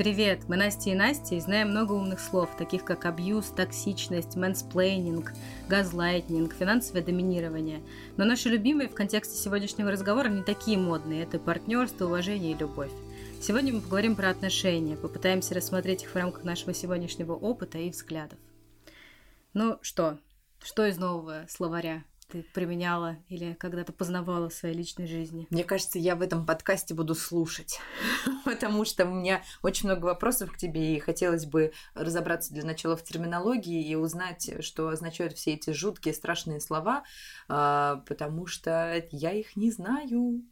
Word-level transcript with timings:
Привет, 0.00 0.48
мы 0.48 0.56
Настя 0.56 0.88
и 0.88 0.94
Настя 0.94 1.34
и 1.34 1.40
знаем 1.40 1.72
много 1.72 1.92
умных 1.92 2.20
слов, 2.20 2.48
таких 2.56 2.86
как 2.86 3.04
абьюз, 3.04 3.48
токсичность, 3.48 4.34
мэнсплейнинг, 4.34 5.34
газлайтнинг, 5.68 6.54
финансовое 6.54 7.02
доминирование. 7.02 7.82
Но 8.16 8.24
наши 8.24 8.48
любимые 8.48 8.88
в 8.88 8.94
контексте 8.94 9.36
сегодняшнего 9.36 9.90
разговора 9.90 10.30
не 10.30 10.42
такие 10.42 10.78
модные. 10.78 11.24
Это 11.24 11.38
партнерство, 11.38 12.06
уважение 12.06 12.52
и 12.52 12.56
любовь. 12.56 12.90
Сегодня 13.42 13.74
мы 13.74 13.82
поговорим 13.82 14.16
про 14.16 14.30
отношения, 14.30 14.96
попытаемся 14.96 15.54
рассмотреть 15.54 16.04
их 16.04 16.08
в 16.12 16.16
рамках 16.16 16.44
нашего 16.44 16.72
сегодняшнего 16.72 17.34
опыта 17.34 17.76
и 17.76 17.90
взглядов. 17.90 18.38
Ну 19.52 19.78
что, 19.82 20.16
что 20.62 20.86
из 20.86 20.96
нового 20.96 21.44
словаря? 21.46 22.04
Ты 22.30 22.44
применяла 22.54 23.16
или 23.28 23.54
когда-то 23.54 23.92
познавала 23.92 24.48
в 24.48 24.54
своей 24.54 24.74
личной 24.74 25.06
жизни? 25.06 25.46
Мне 25.50 25.64
кажется, 25.64 25.98
я 25.98 26.16
в 26.16 26.22
этом 26.22 26.46
подкасте 26.46 26.94
буду 26.94 27.14
слушать, 27.14 27.80
потому 28.44 28.84
что 28.84 29.04
у 29.04 29.14
меня 29.14 29.42
очень 29.62 29.88
много 29.88 30.06
вопросов 30.06 30.52
к 30.52 30.56
тебе, 30.56 30.96
и 30.96 31.00
хотелось 31.00 31.46
бы 31.46 31.72
разобраться 31.94 32.52
для 32.54 32.64
начала 32.64 32.96
в 32.96 33.04
терминологии 33.04 33.86
и 33.86 33.94
узнать, 33.94 34.62
что 34.64 34.88
означают 34.88 35.34
все 35.34 35.54
эти 35.54 35.70
жуткие, 35.70 36.14
страшные 36.14 36.60
слова, 36.60 37.04
а, 37.48 38.02
потому 38.06 38.46
что 38.46 39.04
я 39.10 39.32
их 39.32 39.56
не 39.56 39.70
знаю. 39.70 40.42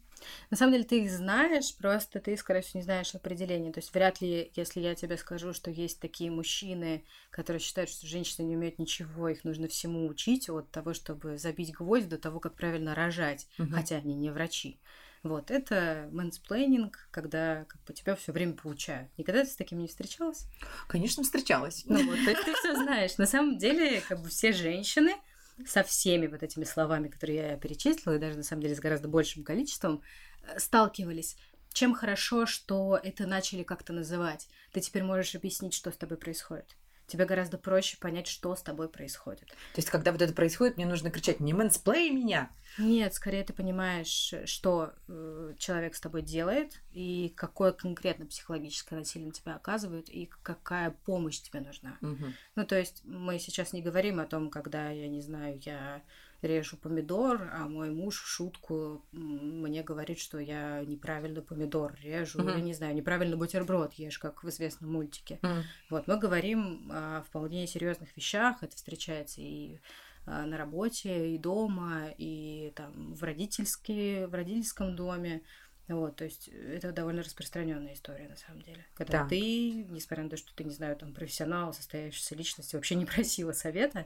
На 0.49 0.57
самом 0.57 0.73
деле 0.73 0.83
ты 0.83 1.03
их 1.03 1.11
знаешь, 1.11 1.75
просто 1.75 2.19
ты, 2.19 2.35
скорее 2.37 2.61
всего, 2.61 2.79
не 2.79 2.83
знаешь 2.83 3.15
определения. 3.15 3.71
То 3.71 3.79
есть 3.79 3.93
вряд 3.93 4.21
ли, 4.21 4.51
если 4.55 4.79
я 4.79 4.95
тебе 4.95 5.17
скажу, 5.17 5.53
что 5.53 5.71
есть 5.71 5.99
такие 5.99 6.31
мужчины, 6.31 7.03
которые 7.29 7.59
считают, 7.59 7.89
что 7.89 8.07
женщины 8.07 8.45
не 8.45 8.55
умеют 8.55 8.79
ничего, 8.79 9.29
их 9.29 9.43
нужно 9.43 9.67
всему 9.67 10.07
учить, 10.07 10.49
от 10.49 10.71
того, 10.71 10.93
чтобы 10.93 11.37
забить 11.37 11.73
гвоздь 11.73 12.09
до 12.09 12.17
того, 12.17 12.39
как 12.39 12.55
правильно 12.55 12.95
рожать, 12.95 13.47
угу. 13.57 13.71
хотя 13.73 13.97
они 13.97 14.15
не 14.15 14.31
врачи. 14.31 14.79
Вот, 15.21 15.51
это 15.51 16.07
мэнсплейнинг, 16.13 17.09
когда 17.11 17.65
как 17.65 17.83
бы 17.83 17.93
тебя 17.93 18.15
все 18.15 18.31
время 18.31 18.53
получают. 18.53 19.09
Никогда 19.17 19.43
ты 19.43 19.49
с 19.49 19.55
таким 19.55 19.79
не 19.79 19.87
встречалась? 19.87 20.47
Конечно, 20.87 21.23
встречалась. 21.23 21.83
Ну 21.85 22.05
вот, 22.05 22.17
есть 22.17 22.45
ты 22.45 22.53
все 22.53 22.73
знаешь. 22.75 23.17
На 23.17 23.25
самом 23.25 23.57
деле, 23.57 24.01
как 24.07 24.21
бы 24.21 24.29
все 24.29 24.53
женщины, 24.53 25.15
со 25.65 25.83
всеми 25.83 26.27
вот 26.27 26.43
этими 26.43 26.63
словами, 26.63 27.07
которые 27.07 27.37
я 27.37 27.57
перечислила, 27.57 28.15
и 28.15 28.19
даже 28.19 28.37
на 28.37 28.43
самом 28.43 28.63
деле 28.63 28.75
с 28.75 28.79
гораздо 28.79 29.07
большим 29.07 29.43
количеством, 29.43 30.01
э, 30.43 30.59
сталкивались. 30.59 31.37
Чем 31.73 31.93
хорошо, 31.93 32.45
что 32.45 32.99
это 33.01 33.27
начали 33.27 33.63
как-то 33.63 33.93
называть. 33.93 34.47
Ты 34.71 34.81
теперь 34.81 35.03
можешь 35.03 35.35
объяснить, 35.35 35.73
что 35.73 35.91
с 35.91 35.97
тобой 35.97 36.17
происходит 36.17 36.75
тебе 37.09 37.25
гораздо 37.25 37.57
проще 37.57 37.97
понять, 37.97 38.27
что 38.27 38.55
с 38.55 38.61
тобой 38.61 38.89
происходит. 38.89 39.47
То 39.49 39.77
есть, 39.77 39.89
когда 39.89 40.11
вот 40.11 40.21
это 40.21 40.33
происходит, 40.33 40.77
мне 40.77 40.85
нужно 40.85 41.11
кричать 41.11 41.39
«Не 41.39 41.53
мэнсплей 41.53 42.11
меня!» 42.11 42.49
Нет, 42.77 43.13
скорее 43.13 43.43
ты 43.43 43.51
понимаешь, 43.51 44.33
что 44.45 44.93
э, 45.07 45.53
человек 45.57 45.95
с 45.95 46.01
тобой 46.01 46.21
делает, 46.21 46.81
и 46.91 47.33
какое 47.35 47.71
конкретно 47.71 48.25
психологическое 48.25 48.95
насилие 48.95 49.27
на 49.27 49.33
тебя 49.33 49.55
оказывает, 49.55 50.09
и 50.09 50.29
какая 50.43 50.91
помощь 50.91 51.39
тебе 51.41 51.61
нужна. 51.61 51.97
Угу. 52.01 52.25
Ну, 52.55 52.65
то 52.65 52.77
есть, 52.77 53.01
мы 53.03 53.39
сейчас 53.39 53.73
не 53.73 53.81
говорим 53.81 54.19
о 54.19 54.25
том, 54.25 54.49
когда, 54.49 54.89
я 54.89 55.07
не 55.07 55.21
знаю, 55.21 55.59
я 55.63 56.03
режу 56.41 56.77
помидор, 56.77 57.49
а 57.53 57.67
мой 57.67 57.91
муж 57.91 58.21
в 58.21 58.27
шутку 58.27 59.05
мне 59.11 59.83
говорит, 59.83 60.19
что 60.19 60.39
я 60.39 60.83
неправильно 60.85 61.41
помидор 61.41 61.95
режу, 62.01 62.39
mm-hmm. 62.39 62.53
или, 62.53 62.61
не 62.61 62.73
знаю, 62.73 62.95
неправильно 62.95 63.37
бутерброд 63.37 63.93
ешь, 63.93 64.19
как 64.19 64.43
в 64.43 64.49
известном 64.49 64.91
мультике. 64.91 65.39
Mm-hmm. 65.41 65.63
Вот, 65.89 66.07
мы 66.07 66.17
говорим 66.17 66.89
о 66.91 67.21
вполне 67.23 67.67
серьезных 67.67 68.15
вещах, 68.15 68.63
это 68.63 68.75
встречается 68.75 69.41
и 69.41 69.79
а, 70.25 70.45
на 70.45 70.57
работе, 70.57 71.33
и 71.33 71.37
дома, 71.37 72.13
и 72.17 72.71
там 72.75 73.13
в, 73.13 73.23
родительские, 73.23 74.27
в 74.27 74.33
родительском 74.33 74.95
доме. 74.95 75.41
Вот, 75.87 76.17
то 76.17 76.23
есть 76.23 76.49
это 76.49 76.91
довольно 76.91 77.23
распространенная 77.23 77.93
история 77.95 78.29
на 78.29 78.35
самом 78.35 78.61
деле. 78.61 78.85
Когда 78.93 79.21
так. 79.21 79.29
ты, 79.29 79.71
несмотря 79.89 80.23
на 80.23 80.29
то, 80.29 80.37
что 80.37 80.53
ты, 80.53 80.63
не 80.63 80.73
знаю, 80.73 80.95
там 80.95 81.13
профессионал, 81.13 81.73
состоявшийся 81.73 82.35
личности, 82.35 82.75
вообще 82.75 82.93
не 82.93 83.05
просила 83.07 83.53
совета, 83.53 84.05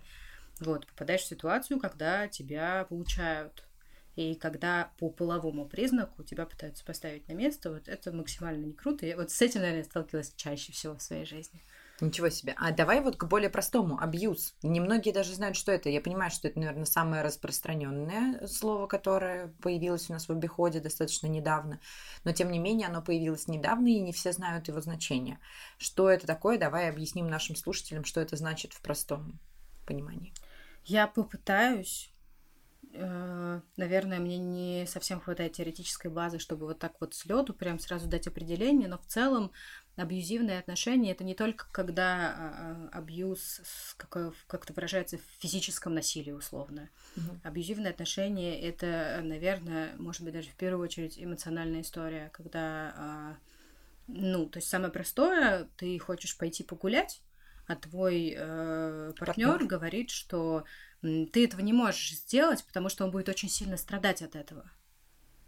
вот, 0.59 0.87
попадаешь 0.87 1.21
в 1.21 1.27
ситуацию, 1.27 1.79
когда 1.79 2.27
тебя 2.27 2.85
получают. 2.89 3.63
И 4.15 4.35
когда 4.35 4.91
по 4.99 5.09
половому 5.09 5.67
признаку 5.67 6.23
тебя 6.23 6.45
пытаются 6.45 6.85
поставить 6.85 7.27
на 7.27 7.33
место, 7.33 7.71
вот 7.71 7.87
это 7.87 8.11
максимально 8.11 8.65
не 8.65 8.73
круто. 8.73 9.05
Я 9.07 9.15
вот 9.15 9.31
с 9.31 9.41
этим, 9.41 9.61
наверное, 9.61 9.83
сталкивалась 9.83 10.33
чаще 10.35 10.71
всего 10.71 10.95
в 10.95 11.01
своей 11.01 11.25
жизни. 11.25 11.63
Ничего 11.99 12.29
себе. 12.29 12.53
А 12.57 12.71
давай 12.71 13.01
вот 13.01 13.17
к 13.17 13.25
более 13.25 13.49
простому. 13.49 13.99
Абьюз. 13.99 14.55
Немногие 14.61 15.13
даже 15.13 15.33
знают, 15.33 15.55
что 15.55 15.71
это. 15.71 15.89
Я 15.89 16.01
понимаю, 16.01 16.31
что 16.31 16.47
это, 16.47 16.59
наверное, 16.59 16.85
самое 16.85 17.23
распространенное 17.23 18.45
слово, 18.47 18.87
которое 18.87 19.47
появилось 19.61 20.09
у 20.09 20.13
нас 20.13 20.27
в 20.27 20.31
обиходе 20.31 20.79
достаточно 20.79 21.27
недавно. 21.27 21.79
Но, 22.23 22.33
тем 22.33 22.51
не 22.51 22.59
менее, 22.59 22.87
оно 22.87 23.01
появилось 23.01 23.47
недавно, 23.47 23.87
и 23.87 23.99
не 23.99 24.11
все 24.11 24.31
знают 24.31 24.67
его 24.67 24.81
значение. 24.81 25.39
Что 25.77 26.09
это 26.09 26.27
такое? 26.27 26.57
Давай 26.57 26.89
объясним 26.89 27.27
нашим 27.27 27.55
слушателям, 27.55 28.05
что 28.05 28.21
это 28.21 28.35
значит 28.35 28.73
в 28.73 28.81
простом 28.81 29.39
понимании. 29.85 30.33
Я 30.85 31.07
попытаюсь. 31.07 32.13
Э, 32.95 33.61
наверное, 33.75 34.19
мне 34.19 34.37
не 34.37 34.85
совсем 34.85 35.19
хватает 35.19 35.53
теоретической 35.53 36.11
базы, 36.11 36.37
чтобы 36.37 36.67
вот 36.67 36.79
так 36.79 36.93
вот 36.99 37.15
с 37.15 37.25
лету 37.25 37.53
прям 37.53 37.79
сразу 37.79 38.07
дать 38.07 38.27
определение, 38.27 38.87
но 38.87 38.97
в 38.97 39.05
целом 39.05 39.51
абьюзивные 39.95 40.59
отношения 40.59 41.11
это 41.11 41.23
не 41.23 41.35
только 41.35 41.67
когда 41.71 42.05
а, 42.05 42.89
а, 42.93 42.97
абьюз 42.97 43.61
как-то 44.47 44.73
выражается 44.73 45.17
в 45.17 45.41
физическом 45.41 45.93
насилии 45.93 46.31
условно. 46.31 46.89
Угу. 47.15 47.39
Абьюзивные 47.43 47.91
отношения 47.91 48.59
это, 48.59 49.21
наверное, 49.23 49.95
может 49.97 50.23
быть 50.23 50.33
даже 50.33 50.49
в 50.49 50.55
первую 50.55 50.83
очередь 50.83 51.17
эмоциональная 51.17 51.81
история, 51.81 52.29
когда, 52.33 52.93
а, 52.95 53.37
ну, 54.07 54.47
то 54.47 54.57
есть 54.57 54.69
самое 54.69 54.91
простое, 54.91 55.67
ты 55.77 55.97
хочешь 55.99 56.37
пойти 56.37 56.63
погулять, 56.63 57.21
а 57.67 57.75
твой 57.75 58.35
э, 58.35 59.11
партнер 59.17 59.65
говорит, 59.65 60.09
что 60.09 60.65
ты 61.01 61.45
этого 61.45 61.61
не 61.61 61.73
можешь 61.73 62.11
сделать, 62.11 62.63
потому 62.65 62.89
что 62.89 63.03
он 63.03 63.11
будет 63.11 63.29
очень 63.29 63.49
сильно 63.49 63.77
страдать 63.77 64.21
от 64.21 64.35
этого. 64.35 64.71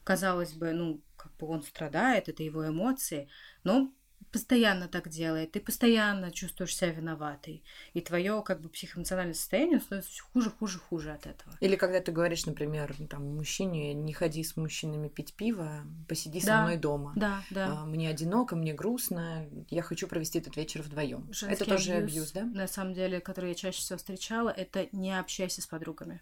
Казалось 0.03 0.54
бы, 0.54 0.72
ну, 0.72 1.02
как 1.18 1.36
бы 1.38 1.48
он 1.48 1.64
страдает, 1.64 2.30
это 2.30 2.44
его 2.44 2.68
эмоции, 2.68 3.30
но 3.64 3.92
постоянно 4.31 4.90
так 4.90 5.08
делает, 5.08 5.53
ты 5.53 5.62
постоянно 5.62 6.30
чувствуешь 6.30 6.76
себя 6.76 6.92
виноватой, 6.92 7.64
и 7.94 8.02
твое 8.02 8.44
как 8.46 8.59
бы 8.59 8.68
психоэмоциональное 8.68 9.34
состояние 9.34 9.80
становится 9.80 10.12
все 10.12 10.24
хуже, 10.34 10.50
хуже, 10.50 10.78
хуже 10.78 11.12
от 11.14 11.26
этого. 11.26 11.56
Или 11.62 11.78
когда 11.78 12.02
ты 12.02 12.12
говоришь, 12.12 12.46
например, 12.46 12.94
там 13.09 13.36
мужчине, 13.36 13.94
не 13.94 14.12
ходи 14.12 14.44
с 14.44 14.58
мужчинами 14.58 15.08
пить 15.08 15.36
пиво, 15.36 15.86
посиди 16.09 16.42
да, 16.42 16.46
со 16.46 16.62
мной 16.64 16.75
дома. 16.75 17.14
Да, 17.16 17.44
да. 17.50 17.68
А, 17.68 17.86
мне 17.86 18.09
одиноко, 18.09 18.58
мне 18.58 18.74
грустно, 18.74 19.48
я 19.70 19.81
хочу 19.81 20.06
провести 20.06 20.40
этот 20.40 20.58
вечер 20.58 20.81
вдвоем. 20.81 21.31
Это 21.48 21.64
тоже 21.64 21.94
абьюз, 21.94 22.31
да? 22.34 22.44
На 22.44 22.68
самом 22.68 22.94
деле, 22.94 23.22
который 23.22 23.52
я 23.52 23.56
чаще 23.56 23.80
всего 23.80 23.98
встречала, 23.98 24.50
это 24.50 24.90
не 24.92 25.18
общайся 25.18 25.62
с 25.62 25.66
подругами. 25.66 26.22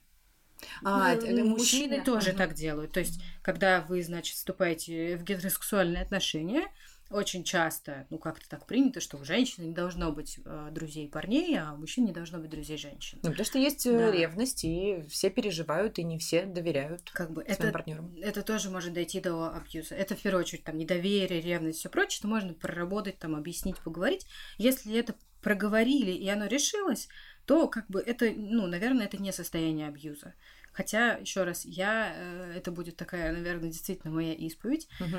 А, 0.84 1.16
ну, 1.16 1.22
это 1.22 1.44
мужчины 1.44 2.04
тоже 2.04 2.32
uh 2.32 2.38
так 2.38 2.54
делают. 2.54 2.92
То 2.92 3.00
есть, 3.00 3.22
когда 3.42 3.82
вы, 3.82 4.04
значит, 4.04 4.36
вступаете 4.36 5.18
в 5.18 5.24
гетеросексуальные 5.24 6.04
отношения, 6.04 6.68
очень 7.14 7.44
часто, 7.44 8.08
ну 8.10 8.18
как-то 8.18 8.50
так 8.50 8.66
принято, 8.66 9.00
что 9.00 9.18
у 9.18 9.24
женщины 9.24 9.66
не 9.66 9.74
должно 9.74 10.12
быть 10.12 10.40
э, 10.44 10.70
друзей 10.72 11.08
парней, 11.08 11.58
а 11.60 11.74
у 11.74 11.78
мужчин 11.78 12.06
не 12.06 12.12
должно 12.12 12.40
быть 12.40 12.50
друзей 12.50 12.78
женщин. 12.78 13.20
Ну, 13.22 13.30
потому 13.30 13.46
что 13.46 13.60
есть 13.60 13.86
э, 13.86 13.98
да. 13.98 14.12
ревность, 14.12 14.64
и 14.64 15.04
все 15.10 15.30
переживают, 15.30 16.00
и 16.00 16.04
не 16.04 16.18
все 16.18 16.46
доверяют 16.46 17.10
как 17.12 17.32
бы 17.32 17.44
своим 17.44 17.60
это, 17.60 17.72
партнерам. 17.72 18.16
Это 18.22 18.42
тоже 18.42 18.70
может 18.70 18.94
дойти 18.94 19.22
до 19.22 19.50
абьюза. 19.50 19.96
Это 19.96 20.16
в 20.16 20.22
первую 20.22 20.42
очередь 20.42 20.64
там 20.64 20.78
недоверие, 20.78 21.42
ревность, 21.42 21.80
все 21.80 21.90
прочее, 21.90 22.18
что 22.18 22.28
можно 22.28 22.54
проработать, 22.54 23.20
там, 23.20 23.36
объяснить, 23.36 23.78
поговорить. 23.78 24.26
Если 24.58 24.96
это 24.98 25.16
проговорили, 25.42 26.12
и 26.12 26.28
оно 26.30 26.48
решилось, 26.48 27.10
то 27.46 27.68
как 27.68 27.88
бы 27.88 28.02
это, 28.02 28.32
ну, 28.36 28.66
наверное, 28.66 29.06
это 29.06 29.22
не 29.22 29.32
состояние 29.32 29.88
абьюза. 29.88 30.34
Хотя, 30.72 31.18
еще 31.18 31.44
раз, 31.44 31.66
я, 31.66 32.14
э, 32.16 32.54
это 32.58 32.72
будет 32.72 32.96
такая, 32.96 33.32
наверное, 33.32 33.70
действительно 33.70 34.12
моя 34.12 34.34
исповедь. 34.34 34.88
Угу 35.00 35.18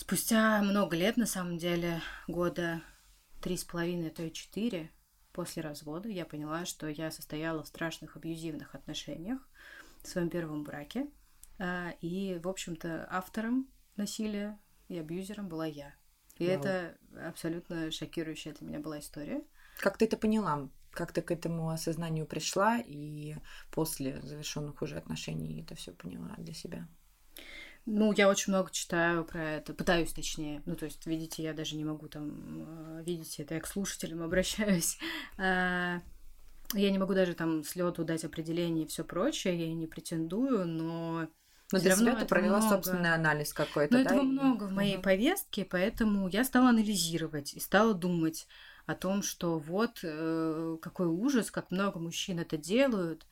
Спустя 0.00 0.62
много 0.62 0.96
лет, 0.96 1.18
на 1.18 1.26
самом 1.26 1.58
деле, 1.58 2.00
года 2.26 2.80
три 3.42 3.58
с 3.58 3.64
половиной, 3.64 4.08
а 4.08 4.10
то 4.10 4.22
и 4.22 4.32
четыре 4.32 4.90
после 5.30 5.62
развода, 5.62 6.08
я 6.08 6.24
поняла, 6.24 6.64
что 6.64 6.88
я 6.88 7.10
состояла 7.10 7.62
в 7.62 7.68
страшных 7.68 8.16
абьюзивных 8.16 8.74
отношениях 8.74 9.46
в 10.02 10.08
своем 10.08 10.30
первом 10.30 10.64
браке. 10.64 11.10
А, 11.58 11.90
и, 12.00 12.40
в 12.42 12.48
общем-то, 12.48 13.08
автором 13.10 13.68
насилия 13.96 14.58
и 14.88 14.96
абьюзером 14.96 15.50
была 15.50 15.66
я. 15.66 15.94
И 16.38 16.46
Вау. 16.46 16.56
это 16.56 16.96
абсолютно 17.28 17.90
шокирующая 17.90 18.54
для 18.54 18.68
меня 18.68 18.80
была 18.80 19.00
история. 19.00 19.44
Как 19.80 19.98
ты 19.98 20.06
это 20.06 20.16
поняла? 20.16 20.70
Как 20.92 21.12
ты 21.12 21.20
к 21.20 21.30
этому 21.30 21.68
осознанию 21.68 22.24
пришла 22.24 22.78
и 22.78 23.36
после 23.70 24.22
завершенных 24.22 24.80
уже 24.80 24.96
отношений 24.96 25.60
это 25.60 25.74
все 25.74 25.92
поняла 25.92 26.34
для 26.38 26.54
себя? 26.54 26.88
Ну, 27.86 28.12
я 28.12 28.28
очень 28.28 28.52
много 28.52 28.70
читаю 28.70 29.24
про 29.24 29.42
это, 29.42 29.72
пытаюсь 29.72 30.12
точнее. 30.12 30.62
Ну, 30.66 30.76
то 30.76 30.84
есть, 30.84 31.06
видите, 31.06 31.42
я 31.42 31.54
даже 31.54 31.76
не 31.76 31.84
могу 31.84 32.08
там, 32.08 32.98
э, 32.98 33.02
видите, 33.04 33.42
это 33.42 33.54
я 33.54 33.60
к 33.60 33.66
слушателям 33.66 34.22
обращаюсь. 34.22 34.98
А, 35.38 36.00
я 36.74 36.90
не 36.90 36.98
могу 36.98 37.14
даже 37.14 37.34
там 37.34 37.64
с 37.64 37.74
лету 37.74 38.04
дать 38.04 38.24
определение 38.24 38.84
и 38.84 38.88
все 38.88 39.02
прочее, 39.02 39.58
я 39.58 39.74
не 39.74 39.86
претендую, 39.86 40.66
но 40.66 41.28
Но 41.72 41.78
для 41.78 41.96
себя 41.96 42.14
ты 42.14 42.26
провела 42.26 42.58
много... 42.58 42.74
собственный 42.74 43.12
анализ 43.12 43.52
какой-то, 43.52 43.96
Но 43.96 44.04
да? 44.04 44.10
этого 44.10 44.22
много 44.22 44.64
в 44.64 44.72
моей 44.72 44.96
угу. 44.96 45.02
повестке, 45.02 45.64
поэтому 45.64 46.28
я 46.28 46.44
стала 46.44 46.68
анализировать 46.68 47.54
и 47.54 47.60
стала 47.60 47.94
думать 47.94 48.46
о 48.86 48.94
том, 48.94 49.22
что 49.22 49.58
вот 49.58 50.00
э, 50.02 50.76
какой 50.80 51.06
ужас, 51.06 51.50
как 51.50 51.70
много 51.70 51.98
мужчин 51.98 52.38
это 52.38 52.56
делают, 52.56 53.26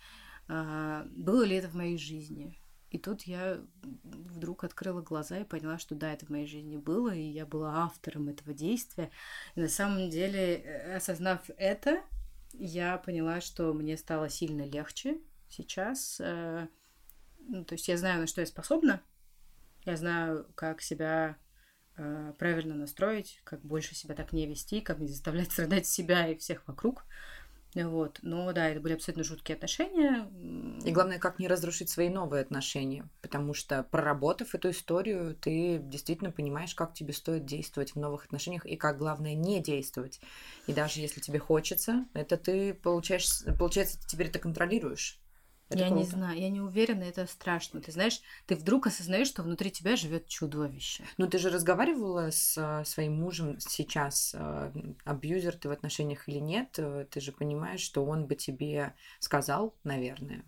э, 0.48 1.04
было 1.10 1.42
ли 1.44 1.56
это 1.56 1.68
в 1.68 1.74
моей 1.74 1.98
жизни. 1.98 2.58
И 2.90 2.98
тут 2.98 3.22
я 3.24 3.60
вдруг 4.02 4.64
открыла 4.64 5.02
глаза 5.02 5.38
и 5.38 5.44
поняла, 5.44 5.78
что 5.78 5.94
да, 5.94 6.12
это 6.12 6.26
в 6.26 6.30
моей 6.30 6.46
жизни 6.46 6.76
было, 6.76 7.14
и 7.14 7.20
я 7.20 7.44
была 7.44 7.84
автором 7.84 8.28
этого 8.28 8.54
действия. 8.54 9.10
И 9.54 9.60
на 9.60 9.68
самом 9.68 10.08
деле, 10.08 10.56
э, 10.56 10.96
осознав 10.96 11.50
это, 11.58 12.02
я 12.54 12.96
поняла, 12.96 13.40
что 13.40 13.74
мне 13.74 13.96
стало 13.96 14.30
сильно 14.30 14.62
легче 14.62 15.18
сейчас. 15.48 16.18
Э, 16.20 16.68
ну, 17.40 17.64
то 17.64 17.74
есть 17.74 17.88
я 17.88 17.98
знаю, 17.98 18.20
на 18.20 18.26
что 18.26 18.40
я 18.40 18.46
способна, 18.46 19.02
я 19.84 19.96
знаю, 19.96 20.46
как 20.54 20.80
себя 20.80 21.36
э, 21.96 22.32
правильно 22.38 22.74
настроить, 22.74 23.40
как 23.44 23.60
больше 23.62 23.94
себя 23.94 24.14
так 24.14 24.32
не 24.32 24.46
вести, 24.46 24.80
как 24.80 24.98
не 24.98 25.08
заставлять 25.08 25.52
страдать 25.52 25.86
себя 25.86 26.26
и 26.28 26.36
всех 26.36 26.66
вокруг. 26.66 27.04
Вот. 27.86 28.18
Но 28.22 28.52
да, 28.52 28.68
это 28.68 28.80
были 28.80 28.94
абсолютно 28.94 29.24
жуткие 29.24 29.56
отношения. 29.56 30.28
И 30.84 30.90
главное, 30.90 31.18
как 31.18 31.38
не 31.38 31.48
разрушить 31.48 31.90
свои 31.90 32.08
новые 32.08 32.42
отношения. 32.42 33.08
Потому 33.22 33.54
что, 33.54 33.82
проработав 33.82 34.54
эту 34.54 34.70
историю, 34.70 35.34
ты 35.34 35.78
действительно 35.78 36.30
понимаешь, 36.30 36.74
как 36.74 36.94
тебе 36.94 37.12
стоит 37.12 37.44
действовать 37.44 37.94
в 37.94 37.96
новых 37.96 38.24
отношениях 38.24 38.66
и 38.66 38.76
как 38.76 38.98
главное 38.98 39.34
не 39.34 39.60
действовать. 39.60 40.20
И 40.66 40.72
даже 40.72 41.00
если 41.00 41.20
тебе 41.20 41.38
хочется, 41.38 42.06
это 42.14 42.36
ты 42.36 42.74
получаешь, 42.74 43.44
получается, 43.58 44.00
ты 44.00 44.06
теперь 44.06 44.28
это 44.28 44.38
контролируешь. 44.38 45.20
Это 45.68 45.80
я 45.80 45.88
круто. 45.88 46.02
не 46.02 46.08
знаю, 46.08 46.38
я 46.38 46.48
не 46.48 46.60
уверена, 46.60 47.02
это 47.04 47.26
страшно. 47.26 47.80
Ты 47.80 47.92
знаешь, 47.92 48.20
ты 48.46 48.56
вдруг 48.56 48.86
осознаешь, 48.86 49.28
что 49.28 49.42
внутри 49.42 49.70
тебя 49.70 49.96
живет 49.96 50.26
чудовище. 50.26 51.04
Ну, 51.18 51.26
ты 51.26 51.38
же 51.38 51.50
разговаривала 51.50 52.30
с 52.30 52.56
а, 52.56 52.84
своим 52.84 53.20
мужем 53.20 53.60
сейчас, 53.60 54.34
а, 54.34 54.72
абьюзер 55.04 55.56
ты 55.56 55.68
в 55.68 55.72
отношениях 55.72 56.28
или 56.28 56.38
нет, 56.38 56.78
э, 56.78 57.06
ты 57.10 57.20
же 57.20 57.32
понимаешь, 57.32 57.80
что 57.80 58.04
он 58.04 58.26
бы 58.26 58.34
тебе 58.34 58.94
сказал, 59.18 59.74
наверное, 59.84 60.44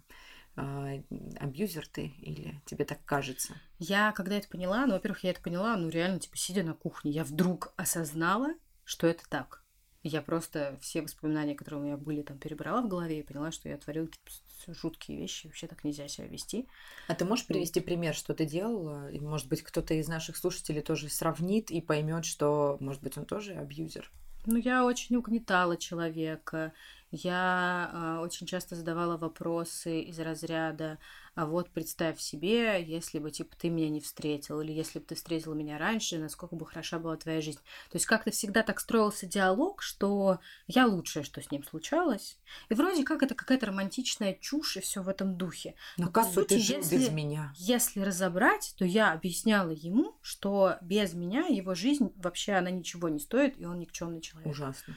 а, 0.56 0.93
абьюзер 1.38 1.87
ты 1.87 2.06
или 2.06 2.61
тебе 2.64 2.84
так 2.84 3.05
кажется? 3.05 3.55
Я, 3.78 4.12
когда 4.12 4.37
это 4.37 4.49
поняла, 4.49 4.87
ну, 4.87 4.94
во-первых, 4.94 5.25
я 5.25 5.31
это 5.31 5.43
поняла, 5.43 5.76
ну, 5.76 5.88
реально, 5.88 6.19
типа, 6.19 6.37
сидя 6.37 6.62
на 6.62 6.75
кухне, 6.75 7.11
я 7.11 7.25
вдруг 7.25 7.72
осознала, 7.76 8.55
что 8.84 9.06
это 9.06 9.28
так. 9.28 9.64
Я 10.02 10.22
просто 10.22 10.78
все 10.81 11.02
воспоминания, 11.02 11.55
которые 11.55 11.82
у 11.82 11.84
меня 11.84 11.96
были, 11.99 12.22
там 12.22 12.38
перебрала 12.38 12.81
в 12.81 12.88
голове 12.88 13.20
и 13.20 13.22
поняла, 13.22 13.52
что 13.52 13.69
я 13.69 13.76
творила 13.76 14.06
какие-то 14.06 14.32
жуткие 14.69 15.19
вещи. 15.19 15.47
Вообще 15.47 15.67
так 15.67 15.85
нельзя 15.85 16.09
себя 16.09 16.27
вести. 16.27 16.69
А 17.09 17.15
ты 17.15 17.25
можешь 17.25 17.47
привести 17.47 17.81
пример, 17.81 18.15
что 18.15 18.35
ты 18.35 18.47
делала? 18.47 19.11
И, 19.11 19.21
может 19.21 19.49
быть, 19.49 19.62
кто-то 19.62 19.95
из 19.95 20.09
наших 20.09 20.37
слушателей 20.37 20.83
тоже 20.83 21.09
сравнит 21.09 21.71
и 21.71 21.81
поймет, 21.81 22.25
что, 22.25 22.77
может 22.81 23.03
быть, 23.03 23.17
он 23.19 23.25
тоже 23.25 23.55
абьюзер? 23.55 24.11
Ну, 24.47 24.57
я 24.57 24.85
очень 24.85 25.17
угнетала 25.17 25.77
человека. 25.77 26.73
Я 27.11 27.91
э, 27.93 28.23
очень 28.23 28.47
часто 28.47 28.77
задавала 28.77 29.17
вопросы 29.17 30.01
из 30.01 30.19
разряда 30.19 30.99
а 31.35 31.47
вот 31.47 31.71
представь 31.71 32.21
себе, 32.21 32.83
если 32.83 33.19
бы, 33.19 33.31
типа, 33.31 33.55
ты 33.57 33.71
меня 33.71 33.89
не 33.89 34.01
встретил, 34.01 34.61
или 34.61 34.73
если 34.73 34.99
бы 34.99 35.05
ты 35.07 35.15
встретил 35.15 35.55
меня 35.55 35.79
раньше, 35.79 36.19
насколько 36.19 36.57
бы 36.57 36.67
хороша 36.67 36.99
была 36.99 37.17
твоя 37.17 37.41
жизнь. 37.41 37.61
То 37.91 37.97
есть 37.97 38.07
как-то 38.07 38.31
всегда 38.31 38.62
так 38.62 38.81
строился 38.81 39.27
диалог, 39.27 39.81
что 39.81 40.41
я 40.67 40.87
лучшее, 40.87 41.23
что 41.23 41.41
с 41.41 41.51
ним 41.51 41.65
случалось. 41.65 42.37
И 42.69 42.75
вроде 42.75 43.05
как 43.05 43.23
это 43.23 43.35
какая-то 43.35 43.67
романтичная 43.67 44.37
чушь 44.41 44.77
и 44.77 44.81
все 44.81 45.03
в 45.03 45.09
этом 45.09 45.37
духе. 45.37 45.77
Но, 45.97 46.06
Но 46.06 46.11
как 46.11 46.27
по 46.27 46.33
сути, 46.33 46.49
ты 46.49 46.59
жил 46.59 46.77
если, 46.79 46.99
без 46.99 47.09
меня? 47.11 47.53
Если 47.56 48.01
разобрать, 48.01 48.75
то 48.77 48.85
я 48.85 49.13
объясняла 49.13 49.71
ему, 49.71 50.17
что 50.23 50.77
без 50.81 51.15
меня 51.15 51.47
его 51.47 51.75
жизнь 51.75 52.13
вообще 52.17 52.55
она 52.55 52.71
ничего 52.71 53.09
не 53.09 53.21
стоит, 53.21 53.59
и 53.59 53.65
он 53.65 53.79
никчемный 53.79 54.21
человек. 54.21 54.51
Ужасно. 54.51 54.97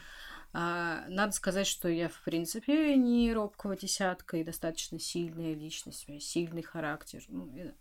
А, 0.55 1.05
надо 1.07 1.31
сказать, 1.33 1.65
что 1.65 1.89
я, 1.89 2.09
в 2.09 2.21
принципе, 2.23 2.95
не 2.95 3.33
робкого 3.33 3.75
десятка 3.75 4.37
и 4.37 4.43
достаточно 4.43 4.99
сильная 4.99 5.55
личность, 5.55 6.05
сильный 6.21 6.61
характер. 6.61 7.23
Ну, 7.27 7.73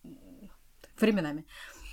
временами. 0.98 1.46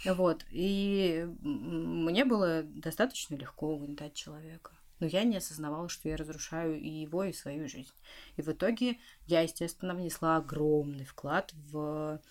Вот. 0.05 0.45
И 0.51 1.27
мне 1.41 2.23
было 2.23 2.63
достаточно 2.63 3.35
легко 3.35 3.73
угнетать 3.73 4.13
человека. 4.13 4.71
Но 4.99 5.07
я 5.07 5.23
не 5.23 5.37
осознавала, 5.37 5.89
что 5.89 6.09
я 6.09 6.17
разрушаю 6.17 6.79
и 6.79 6.89
его, 6.89 7.23
и 7.23 7.33
свою 7.33 7.67
жизнь. 7.67 7.93
И 8.35 8.41
в 8.41 8.49
итоге 8.49 8.99
я, 9.27 9.41
естественно, 9.41 9.93
внесла 9.93 10.37
огромный 10.37 11.05
вклад 11.05 11.53
в 11.71 12.21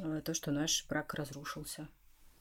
э, 0.00 0.22
то, 0.24 0.34
что 0.34 0.50
наш 0.50 0.86
брак 0.88 1.14
разрушился. 1.14 1.88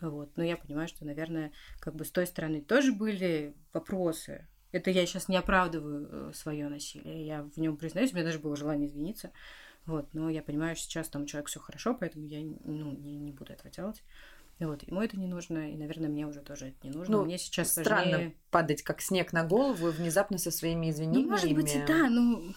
Вот. 0.01 0.35
Но 0.35 0.43
я 0.43 0.57
понимаю, 0.57 0.87
что, 0.87 1.05
наверное, 1.05 1.51
как 1.79 1.95
бы 1.95 2.05
с 2.05 2.11
той 2.11 2.25
стороны 2.25 2.61
тоже 2.61 2.91
были 2.91 3.55
вопросы, 3.71 4.47
это 4.71 4.91
я 4.91 5.05
сейчас 5.05 5.27
не 5.27 5.37
оправдываю 5.37 6.07
э, 6.09 6.31
свое 6.33 6.67
насилие. 6.67 7.25
Я 7.25 7.43
в 7.43 7.57
нем 7.57 7.77
признаюсь, 7.77 8.11
у 8.11 8.15
меня 8.15 8.25
даже 8.25 8.39
было 8.39 8.55
желание 8.55 8.87
извиниться. 8.87 9.31
Вот, 9.85 10.13
но 10.13 10.29
я 10.29 10.41
понимаю, 10.41 10.75
что 10.75 10.85
сейчас 10.85 11.07
там 11.07 11.25
человек 11.25 11.47
все 11.47 11.59
хорошо, 11.59 11.95
поэтому 11.97 12.25
я 12.25 12.39
ну, 12.41 12.91
не, 12.91 13.17
не 13.17 13.31
буду 13.31 13.53
этого 13.53 13.69
делать. 13.69 14.03
Вот, 14.59 14.83
ему 14.83 15.01
это 15.01 15.17
не 15.17 15.27
нужно, 15.27 15.71
и, 15.71 15.77
наверное, 15.77 16.09
мне 16.09 16.25
уже 16.25 16.41
тоже 16.41 16.69
это 16.69 16.77
не 16.83 16.89
нужно. 16.89 17.17
Ну, 17.17 17.25
мне 17.25 17.37
сейчас 17.37 17.71
странно 17.71 18.11
важнее... 18.11 18.35
падать 18.49 18.81
как 18.81 19.01
снег 19.01 19.31
на 19.31 19.45
голову 19.45 19.89
и 19.89 19.91
внезапно 19.91 20.39
со 20.39 20.51
своими 20.51 20.89
извинениями. 20.89 21.25
Ну, 21.25 21.31
может 21.31 21.53
быть, 21.53 21.75
и 21.75 21.85
да, 21.85 22.09
ну, 22.09 22.53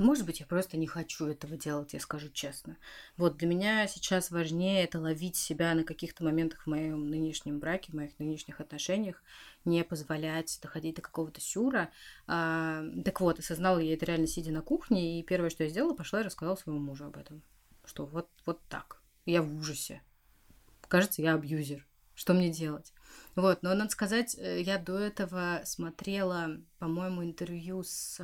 может 0.00 0.24
быть, 0.24 0.40
я 0.40 0.46
просто 0.46 0.76
не 0.76 0.86
хочу 0.86 1.26
этого 1.26 1.56
делать, 1.56 1.92
я 1.92 2.00
скажу 2.00 2.28
честно. 2.30 2.76
Вот 3.16 3.36
для 3.36 3.46
меня 3.46 3.86
сейчас 3.86 4.30
важнее 4.30 4.84
это 4.84 4.98
ловить 4.98 5.36
себя 5.36 5.74
на 5.74 5.84
каких-то 5.84 6.24
моментах 6.24 6.62
в 6.62 6.66
моем 6.66 7.08
нынешнем 7.08 7.58
браке, 7.58 7.92
в 7.92 7.94
моих 7.94 8.18
нынешних 8.18 8.60
отношениях, 8.60 9.22
не 9.64 9.84
позволять 9.84 10.58
доходить 10.62 10.96
до 10.96 11.02
какого-то 11.02 11.40
сюра. 11.40 11.90
А, 12.26 12.82
так 13.04 13.20
вот, 13.20 13.38
осознала 13.38 13.78
я 13.78 13.94
это 13.94 14.06
реально 14.06 14.26
сидя 14.26 14.52
на 14.52 14.62
кухне, 14.62 15.20
и 15.20 15.22
первое, 15.22 15.50
что 15.50 15.64
я 15.64 15.70
сделала, 15.70 15.94
пошла 15.94 16.20
и 16.20 16.24
рассказала 16.24 16.56
своему 16.56 16.80
мужу 16.80 17.04
об 17.04 17.16
этом. 17.16 17.42
Что 17.84 18.06
вот, 18.06 18.28
вот 18.46 18.60
так. 18.68 19.02
Я 19.26 19.42
в 19.42 19.54
ужасе. 19.54 20.00
Кажется, 20.88 21.20
я 21.22 21.34
абьюзер. 21.34 21.86
Что 22.14 22.34
мне 22.34 22.50
делать? 22.50 22.92
Вот, 23.34 23.62
но 23.62 23.74
надо 23.74 23.90
сказать, 23.90 24.36
э, 24.38 24.60
я 24.60 24.78
до 24.78 24.98
этого 24.98 25.62
смотрела, 25.64 26.58
по-моему, 26.78 27.24
интервью 27.24 27.82
с 27.82 28.20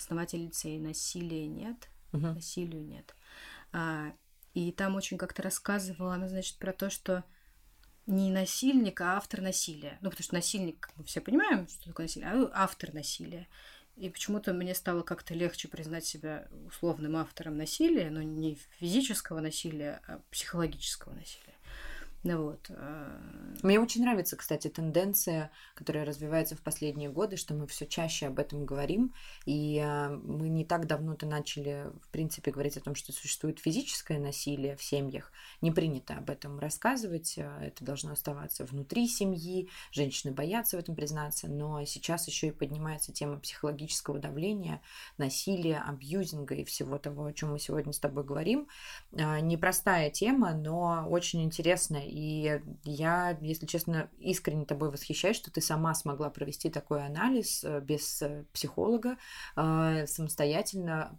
э, 0.00 0.02
основательницей 0.02 0.78
«Насилия 0.78 1.46
нет», 1.46 1.88
uh-huh. 2.12 2.34
«Насилию 2.34 2.84
нет». 2.84 3.14
А, 3.72 4.12
и 4.54 4.72
там 4.72 4.96
очень 4.96 5.18
как-то 5.18 5.42
рассказывала 5.42 6.14
она, 6.14 6.28
значит, 6.28 6.58
про 6.58 6.72
то, 6.72 6.90
что 6.90 7.24
не 8.06 8.30
насильник, 8.30 9.00
а 9.00 9.16
автор 9.16 9.40
насилия. 9.40 9.98
Ну, 10.00 10.10
потому 10.10 10.24
что 10.24 10.34
насильник, 10.34 10.80
как 10.80 10.96
мы 10.96 11.04
все 11.04 11.20
понимаем, 11.20 11.68
что 11.68 11.86
такое 11.86 12.04
насилие, 12.06 12.28
а 12.28 12.50
автор 12.52 12.92
насилия. 12.92 13.48
И 13.96 14.08
почему-то 14.08 14.52
мне 14.52 14.74
стало 14.74 15.02
как-то 15.02 15.34
легче 15.34 15.68
признать 15.68 16.04
себя 16.04 16.48
условным 16.66 17.16
автором 17.16 17.56
насилия, 17.56 18.10
но 18.10 18.22
не 18.22 18.58
физического 18.78 19.40
насилия, 19.40 20.00
а 20.06 20.20
психологического 20.30 21.12
насилия. 21.12 21.54
Ну 22.22 22.42
вот. 22.44 22.70
А, 22.70 23.18
Мне 23.62 23.80
очень 23.80 24.02
нравится, 24.02 24.36
кстати, 24.36 24.68
тенденция, 24.68 25.50
которая 25.74 26.04
развивается 26.04 26.54
в 26.54 26.60
последние 26.60 27.08
годы, 27.08 27.36
что 27.36 27.54
мы 27.54 27.66
все 27.66 27.86
чаще 27.86 28.26
об 28.26 28.38
этом 28.38 28.66
говорим. 28.66 29.14
И 29.46 29.78
а, 29.78 30.10
мы 30.10 30.50
не 30.50 30.66
так 30.66 30.86
давно-то 30.86 31.26
начали, 31.26 31.86
в 32.02 32.08
принципе, 32.10 32.50
говорить 32.50 32.76
о 32.76 32.82
том, 32.82 32.94
что 32.94 33.12
существует 33.12 33.58
физическое 33.58 34.18
насилие 34.18 34.76
в 34.76 34.82
семьях. 34.82 35.32
Не 35.62 35.70
принято 35.70 36.14
об 36.14 36.28
этом 36.28 36.58
рассказывать. 36.58 37.38
А, 37.38 37.64
это 37.64 37.84
должно 37.84 38.12
оставаться 38.12 38.66
внутри 38.66 39.08
семьи. 39.08 39.70
Женщины 39.90 40.32
боятся 40.32 40.76
в 40.76 40.80
этом 40.80 40.94
признаться. 40.94 41.48
Но 41.48 41.82
сейчас 41.86 42.28
еще 42.28 42.48
и 42.48 42.52
поднимается 42.52 43.12
тема 43.12 43.38
психологического 43.38 44.18
давления, 44.18 44.82
насилия, 45.16 45.78
абьюзинга 45.78 46.54
и 46.54 46.64
всего 46.64 46.98
того, 46.98 47.24
о 47.24 47.32
чем 47.32 47.52
мы 47.52 47.58
сегодня 47.58 47.94
с 47.94 47.98
тобой 47.98 48.24
говорим. 48.24 48.68
Непростая 49.12 50.10
тема, 50.10 50.52
но 50.52 51.06
очень 51.08 51.42
интересная 51.42 52.09
и 52.10 52.60
я, 52.84 53.38
если 53.40 53.66
честно, 53.66 54.10
искренне 54.18 54.66
тобой 54.66 54.90
восхищаюсь, 54.90 55.36
что 55.36 55.52
ты 55.52 55.60
сама 55.60 55.94
смогла 55.94 56.28
провести 56.28 56.68
такой 56.68 57.06
анализ 57.06 57.62
э, 57.62 57.80
без 57.80 58.20
э, 58.22 58.44
психолога, 58.52 59.16
э, 59.56 60.06
самостоятельно 60.06 61.18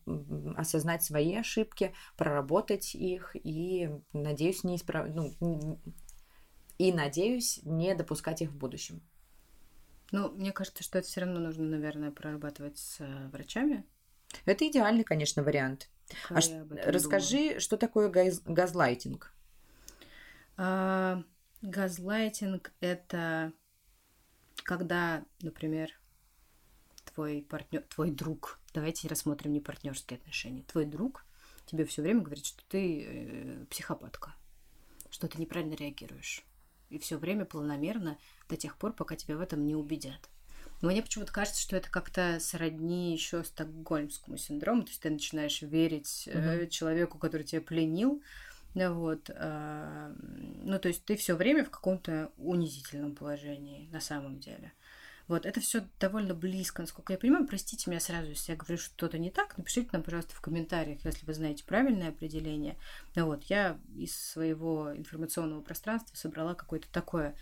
осознать 0.57 1.03
свои 1.03 1.35
ошибки, 1.35 1.93
проработать 2.17 2.93
их 2.93 3.35
и, 3.35 3.89
надеюсь, 4.11 4.65
не 4.65 4.75
исправ... 4.75 5.07
ну, 5.07 5.79
и, 6.77 6.91
надеюсь, 6.91 7.61
не 7.63 7.95
допускать 7.95 8.41
их 8.41 8.51
в 8.51 8.57
будущем. 8.57 9.01
Ну, 10.11 10.29
мне 10.31 10.51
кажется, 10.51 10.83
что 10.83 10.99
это 10.99 11.07
все 11.07 11.21
равно 11.21 11.39
нужно, 11.39 11.63
наверное, 11.63 12.11
прорабатывать 12.11 12.77
с 12.77 12.97
врачами. 13.31 13.85
Это 14.45 14.67
идеальный, 14.67 15.05
конечно, 15.05 15.41
вариант. 15.41 15.89
а 16.29 16.35
расскажи, 16.91 17.37
думаю. 17.37 17.61
что 17.61 17.77
такое 17.77 18.09
газ 18.09 18.41
газлайтинг? 18.43 19.33
А, 20.63 21.23
газлайтинг 21.63 22.71
это 22.81 23.51
когда, 24.57 25.25
например, 25.41 25.89
твой 27.03 27.41
партнер, 27.41 27.81
твой 27.81 28.11
друг, 28.11 28.59
давайте 28.71 29.07
рассмотрим 29.07 29.53
не 29.53 29.59
партнерские 29.59 30.19
отношения, 30.19 30.61
твой 30.61 30.85
друг 30.85 31.25
тебе 31.65 31.83
все 31.85 32.03
время 32.03 32.21
говорит, 32.21 32.45
что 32.45 32.61
ты 32.69 33.05
э, 33.07 33.65
психопатка, 33.71 34.35
что 35.09 35.27
ты 35.27 35.39
неправильно 35.39 35.73
реагируешь. 35.73 36.43
И 36.91 36.99
все 36.99 37.17
время 37.17 37.45
планомерно 37.45 38.19
до 38.47 38.55
тех 38.55 38.77
пор, 38.77 38.93
пока 38.93 39.15
тебя 39.15 39.37
в 39.37 39.41
этом 39.41 39.65
не 39.65 39.73
убедят. 39.73 40.29
Но 40.83 40.89
мне 40.89 41.01
почему-то 41.01 41.33
кажется, 41.33 41.59
что 41.59 41.75
это 41.75 41.89
как-то 41.89 42.39
сродни 42.39 43.13
еще 43.13 43.43
стокгольмскому 43.43 44.37
синдрому. 44.37 44.83
То 44.83 44.89
есть 44.89 45.01
ты 45.01 45.09
начинаешь 45.09 45.63
верить 45.63 46.27
mm-hmm. 46.27 46.67
человеку, 46.67 47.17
который 47.17 47.43
тебя 47.43 47.61
пленил. 47.61 48.21
Вот. 48.73 49.29
Э, 49.29 50.13
ну, 50.63 50.79
то 50.79 50.87
есть 50.87 51.05
ты 51.05 51.15
все 51.15 51.35
время 51.35 51.65
в 51.65 51.69
каком-то 51.69 52.31
унизительном 52.37 53.15
положении 53.15 53.89
на 53.91 53.99
самом 53.99 54.39
деле. 54.39 54.73
Вот, 55.27 55.45
это 55.45 55.61
все 55.61 55.87
довольно 55.99 56.33
близко, 56.33 56.81
насколько 56.81 57.13
я 57.13 57.19
понимаю. 57.19 57.47
Простите 57.47 57.89
меня 57.89 58.01
сразу, 58.01 58.29
если 58.29 58.51
я 58.51 58.57
говорю 58.57 58.77
что-то 58.77 59.17
не 59.17 59.29
так, 59.29 59.57
напишите 59.57 59.89
нам, 59.93 60.03
пожалуйста, 60.03 60.35
в 60.35 60.41
комментариях, 60.41 61.05
если 61.05 61.25
вы 61.25 61.33
знаете 61.33 61.63
правильное 61.63 62.09
определение. 62.09 62.77
Ну 63.15 63.27
вот, 63.27 63.43
я 63.43 63.79
из 63.95 64.13
своего 64.13 64.93
информационного 64.95 65.61
пространства 65.61 66.17
собрала 66.17 66.53
какое-то 66.53 66.91
такое 66.91 67.35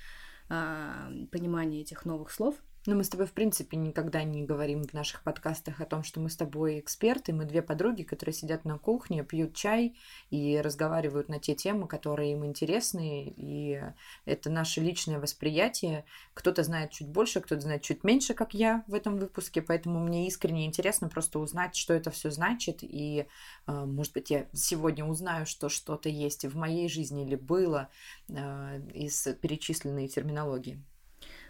а, 0.50 1.12
понимание 1.32 1.82
этих 1.82 2.06
новых 2.06 2.32
слов– 2.32 2.56
ну, 2.90 2.96
мы 2.96 3.04
с 3.04 3.10
тобой, 3.10 3.28
в 3.28 3.34
принципе, 3.34 3.78
никогда 3.78 4.24
не 4.24 4.44
говорим 4.44 4.84
в 4.84 4.94
наших 4.94 5.22
подкастах 5.22 5.80
о 5.80 5.86
том, 5.86 6.04
что 6.04 6.20
мы 6.20 6.30
с 6.32 6.36
тобой 6.36 6.80
эксперты. 6.80 7.34
Мы 7.34 7.46
две 7.46 7.62
подруги, 7.62 8.02
которые 8.02 8.34
сидят 8.34 8.66
на 8.66 8.80
кухне, 8.80 9.24
пьют 9.24 9.54
чай 9.54 9.96
и 10.32 10.60
разговаривают 10.60 11.30
на 11.30 11.40
те 11.40 11.54
темы, 11.54 11.88
которые 11.88 12.32
им 12.32 12.44
интересны. 12.46 13.32
И 13.38 13.80
это 14.26 14.50
наше 14.50 14.82
личное 14.82 15.20
восприятие. 15.20 16.04
Кто-то 16.34 16.64
знает 16.64 16.90
чуть 16.90 17.08
больше, 17.08 17.42
кто-то 17.42 17.62
знает 17.62 17.84
чуть 17.84 18.04
меньше, 18.04 18.34
как 18.34 18.56
я 18.56 18.84
в 18.88 18.96
этом 18.96 19.18
выпуске. 19.18 19.62
Поэтому 19.62 20.00
мне 20.00 20.28
искренне 20.28 20.66
интересно 20.66 21.10
просто 21.10 21.38
узнать, 21.38 21.76
что 21.76 21.94
это 21.94 22.10
все 22.10 22.32
значит. 22.32 22.80
И, 22.82 23.28
а, 23.68 23.86
может 23.86 24.14
быть, 24.14 24.32
я 24.32 24.48
сегодня 24.52 25.06
узнаю, 25.06 25.46
что 25.46 25.70
что-то 25.70 26.10
есть 26.10 26.44
в 26.44 26.58
моей 26.58 26.90
жизни 26.90 27.24
или 27.24 27.36
было 27.36 27.90
а, 28.32 28.80
из 28.96 29.28
перечисленной 29.42 30.08
терминологии. 30.08 30.82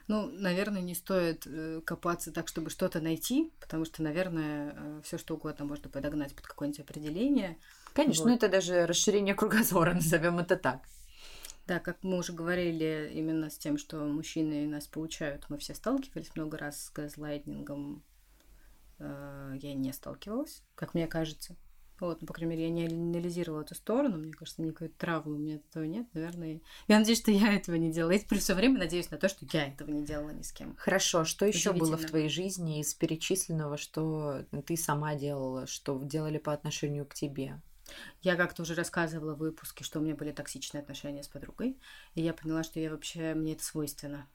Ну, 0.10 0.28
наверное, 0.32 0.82
не 0.82 0.96
стоит 0.96 1.46
э, 1.46 1.82
копаться 1.86 2.32
так, 2.32 2.48
чтобы 2.48 2.72
что-то 2.72 3.00
найти, 3.00 3.54
потому 3.60 3.86
что, 3.86 4.02
наверное, 4.02 4.74
э, 4.76 5.02
все 5.04 5.20
что 5.20 5.36
угодно 5.36 5.66
можно 5.66 5.88
подогнать 5.88 6.36
под 6.36 6.48
какое-нибудь 6.48 6.80
определение. 6.80 7.60
Конечно, 7.94 8.24
вот. 8.24 8.30
ну 8.32 8.36
это 8.36 8.50
даже 8.50 8.88
расширение 8.88 9.36
кругозора, 9.36 9.94
назовем 9.94 10.40
это 10.40 10.58
так. 10.58 10.82
Да, 11.68 11.78
как 11.78 12.00
мы 12.02 12.18
уже 12.18 12.34
говорили, 12.34 13.12
именно 13.14 13.52
с 13.52 13.60
тем, 13.60 13.78
что 13.78 14.00
мужчины 14.00 14.66
нас 14.66 14.88
получают, 14.88 15.46
мы 15.50 15.60
все 15.60 15.76
сталкивались 15.76 16.36
много 16.36 16.58
раз 16.58 16.86
с 16.86 16.92
газлайтнингом. 16.92 18.02
Э, 18.98 19.54
я 19.62 19.76
не 19.76 19.94
сталкивалась, 19.94 20.64
как 20.74 20.96
мне 20.96 21.06
кажется. 21.06 21.56
Вот, 22.00 22.22
ну, 22.22 22.28
по 22.28 22.34
крайней 22.34 22.56
мере, 22.56 22.68
я 22.68 22.70
не 22.70 22.88
анализировала 22.88 23.62
эту 23.62 23.76
сторону. 23.76 24.18
Мне 24.18 24.34
кажется, 24.34 24.62
никакой 24.62 24.90
травмы 24.90 25.36
у 25.36 25.38
меня 25.38 25.56
этого 25.56 25.84
нет. 25.84 26.08
Наверное, 26.14 26.62
я 26.88 27.00
надеюсь, 27.00 27.20
что 27.20 27.32
я 27.32 27.54
этого 27.56 27.76
не 27.76 27.92
делала. 27.92 28.12
Я 28.12 28.20
при 28.20 28.38
все 28.38 28.54
время 28.54 28.80
надеюсь 28.80 29.12
на 29.12 29.18
то, 29.18 29.30
что 29.30 29.46
я 29.52 29.68
этого 29.68 29.90
не 29.90 30.04
делала 30.04 30.30
ни 30.30 30.42
с 30.42 30.52
кем. 30.52 30.76
Хорошо. 30.78 31.26
Что 31.26 31.46
еще 31.46 31.74
было 31.74 31.98
в 31.98 32.06
твоей 32.06 32.30
жизни 32.30 32.80
из 32.80 32.94
перечисленного, 32.94 33.78
что 33.78 34.46
ты 34.66 34.78
сама 34.78 35.16
делала, 35.16 35.68
что 35.68 36.00
делали 36.02 36.38
по 36.38 36.54
отношению 36.54 37.06
к 37.06 37.14
тебе? 37.14 37.62
Я 38.22 38.36
как-то 38.36 38.62
уже 38.62 38.76
рассказывала 38.76 39.34
в 39.34 39.40
выпуске, 39.40 39.84
что 39.84 40.00
у 40.00 40.04
меня 40.04 40.16
были 40.16 40.32
токсичные 40.32 40.82
отношения 40.82 41.24
с 41.24 41.28
подругой, 41.28 41.80
и 42.14 42.22
я 42.22 42.34
поняла, 42.34 42.64
что 42.64 42.80
я 42.80 42.92
вообще, 42.92 43.34
мне 43.34 43.54
это 43.54 43.64
свойственно 43.64 44.28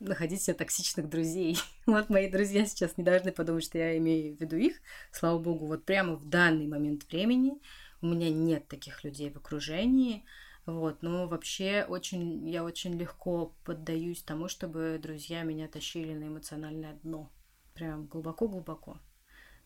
находить 0.00 0.42
себе 0.42 0.54
токсичных 0.54 1.08
друзей. 1.08 1.58
Вот 1.86 2.08
мои 2.08 2.30
друзья 2.30 2.64
сейчас 2.66 2.96
не 2.96 3.04
должны 3.04 3.32
подумать, 3.32 3.64
что 3.64 3.78
я 3.78 3.96
имею 3.98 4.36
в 4.36 4.40
виду 4.40 4.56
их. 4.56 4.80
Слава 5.12 5.38
богу, 5.38 5.66
вот 5.66 5.84
прямо 5.84 6.14
в 6.16 6.28
данный 6.28 6.66
момент 6.66 7.04
времени 7.10 7.60
у 8.00 8.06
меня 8.06 8.30
нет 8.30 8.68
таких 8.68 9.04
людей 9.04 9.30
в 9.30 9.36
окружении. 9.36 10.24
Вот, 10.66 11.02
но 11.02 11.26
вообще 11.26 11.84
очень, 11.86 12.48
я 12.48 12.64
очень 12.64 12.94
легко 12.94 13.54
поддаюсь 13.64 14.22
тому, 14.22 14.48
чтобы 14.48 14.98
друзья 15.02 15.42
меня 15.42 15.68
тащили 15.68 16.14
на 16.14 16.28
эмоциональное 16.28 16.94
дно. 17.02 17.30
Прям 17.74 18.06
глубоко-глубоко. 18.06 18.98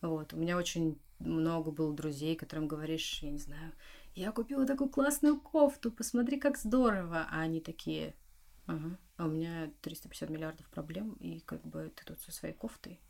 Вот, 0.01 0.33
у 0.33 0.37
меня 0.37 0.57
очень 0.57 0.99
много 1.19 1.71
было 1.71 1.95
друзей, 1.95 2.37
которым 2.37 2.69
говоришь, 2.69 3.21
я 3.23 3.31
не 3.31 3.39
знаю, 3.39 3.73
я 4.15 4.33
купила 4.33 4.67
такую 4.67 4.91
классную 4.91 5.41
кофту, 5.41 5.93
посмотри, 5.93 6.39
как 6.39 6.57
здорово. 6.57 7.29
А 7.31 7.41
они 7.41 7.61
такие, 7.61 8.15
ага, 8.69 8.97
а 9.17 9.27
у 9.27 9.31
меня 9.31 9.73
350 9.81 10.31
миллиардов 10.31 10.69
проблем, 10.71 11.15
и 11.15 11.41
как 11.41 11.67
бы 11.67 11.93
ты 11.97 12.05
тут 12.05 12.21
со 12.21 12.31
своей 12.31 12.55
кофтой. 12.55 13.01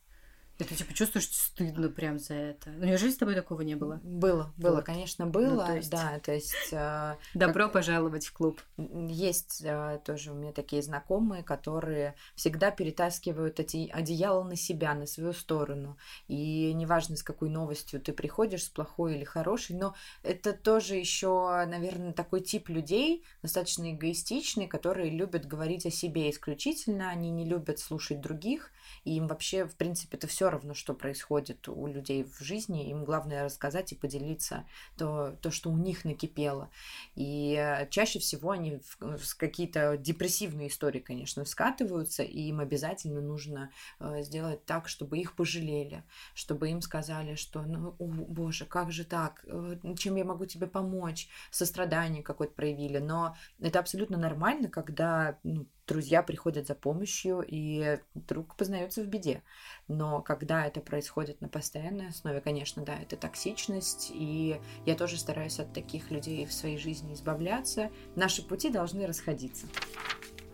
И 0.59 0.65
ты 0.65 0.75
типа 0.75 0.93
чувствуешь 0.93 1.29
стыдно 1.31 1.89
прям 1.89 2.19
за 2.19 2.35
это. 2.35 2.71
Ну, 2.71 2.87
неужели 2.87 3.13
с 3.13 3.17
тобой 3.17 3.37
такого 3.37 3.61
не 3.61 3.77
было? 3.77 4.01
Было, 4.03 4.53
было, 4.57 4.77
вот. 4.77 4.85
конечно, 4.85 5.27
ну, 5.27 5.31
было. 5.31 5.51
Ну, 5.51 5.67
то 5.67 5.77
есть... 5.77 5.91
Да, 5.91 6.19
то 6.19 6.33
есть... 6.35 6.73
Э, 6.73 7.15
Добро 7.33 7.65
как... 7.65 7.75
пожаловать 7.75 8.27
в 8.27 8.33
клуб. 8.33 8.61
Есть 8.77 9.63
э, 9.65 10.01
тоже 10.05 10.33
у 10.33 10.35
меня 10.35 10.53
такие 10.53 10.83
знакомые, 10.83 11.45
которые 11.45 12.17
всегда 12.35 12.73
перетаскивают 12.73 13.61
эти 13.61 13.89
одеяла 13.89 14.43
на 14.43 14.57
себя, 14.57 14.95
на 14.95 15.07
свою 15.07 15.33
сторону. 15.33 15.97
И 16.27 16.73
неважно, 16.73 17.15
с 17.15 17.23
какой 17.23 17.51
новостью 17.51 18.01
ты 18.01 18.13
приходишь, 18.13 18.65
с 18.65 18.69
плохой 18.69 19.15
или 19.15 19.25
хорошей, 19.25 19.77
но 19.77 19.95
это 20.25 20.53
тоже 20.53 20.97
еще, 20.97 21.65
наверное, 21.67 22.13
такой 22.13 22.41
тип 22.41 22.69
людей, 22.69 23.23
достаточно 23.43 23.93
эгоистичный, 23.93 24.67
которые 24.67 25.11
любят 25.11 25.47
говорить 25.47 25.87
о 25.87 25.93
себе 25.93 26.31
исключительно, 26.31 27.11
они 27.11 27.31
не 27.31 27.45
любят 27.45 27.79
слушать 27.79 28.21
других, 28.21 28.73
и 29.05 29.15
им 29.17 29.29
вообще, 29.29 29.65
в 29.65 29.77
принципе, 29.77 30.17
это 30.17 30.27
все 30.27 30.48
равно, 30.51 30.75
что 30.75 30.95
происходит 30.95 31.69
у 31.69 31.87
людей 31.87 32.25
в 32.25 32.41
жизни, 32.41 32.91
им 32.91 33.05
главное 33.05 33.45
рассказать 33.45 33.93
и 33.93 33.97
поделиться 33.97 34.65
то, 34.97 35.37
то 35.41 35.51
что 35.51 35.71
у 35.71 35.77
них 35.77 36.05
накипело. 36.05 36.71
И 37.15 37.55
э, 37.59 37.89
чаще 37.91 38.19
всего 38.19 38.51
они 38.51 38.81
в 38.99 39.37
какие-то 39.37 39.97
депрессивные 39.97 40.69
истории, 40.69 41.01
конечно, 41.01 41.45
скатываются, 41.45 42.23
и 42.23 42.43
им 42.43 42.61
обязательно 42.61 43.21
нужно 43.21 43.71
э, 44.01 44.23
сделать 44.23 44.65
так, 44.65 44.89
чтобы 44.89 45.19
их 45.19 45.35
пожалели, 45.37 46.05
чтобы 46.35 46.71
им 46.71 46.81
сказали, 46.81 47.35
что, 47.35 47.63
ну, 47.63 47.95
о, 47.99 48.07
боже, 48.07 48.65
как 48.65 48.93
же 48.93 49.05
так, 49.05 49.45
э, 49.47 49.77
чем 49.97 50.17
я 50.17 50.25
могу 50.25 50.47
тебе 50.47 50.67
помочь, 50.67 51.29
сострадание 51.51 52.23
какое-то 52.23 52.55
проявили, 52.55 52.99
но 52.99 53.37
это 53.61 53.79
абсолютно 53.79 54.17
нормально, 54.17 54.69
когда 54.69 55.39
ну, 55.43 55.67
друзья 55.89 56.23
приходят 56.23 56.67
за 56.67 56.75
помощью, 56.75 57.45
и 57.47 57.99
друг 58.15 58.55
познается 58.55 59.03
в 59.03 59.07
беде. 59.07 59.43
Но 59.89 60.23
когда 60.23 60.67
это 60.67 60.81
происходит 60.81 61.41
на 61.41 61.49
постоянной 61.49 62.09
основе, 62.09 62.41
конечно, 62.41 62.85
да, 62.85 62.97
это 62.97 63.17
токсичность, 63.17 64.11
и 64.15 64.61
я 64.87 64.95
тоже 64.95 65.19
стараюсь 65.19 65.59
от 65.59 65.73
таких 65.73 66.11
людей 66.11 66.47
в 66.47 66.53
своей 66.53 66.79
жизни 66.79 67.15
избавляться. 67.15 67.91
Наши 68.15 68.47
пути 68.47 68.71
должны 68.71 69.07
расходиться. 69.07 69.67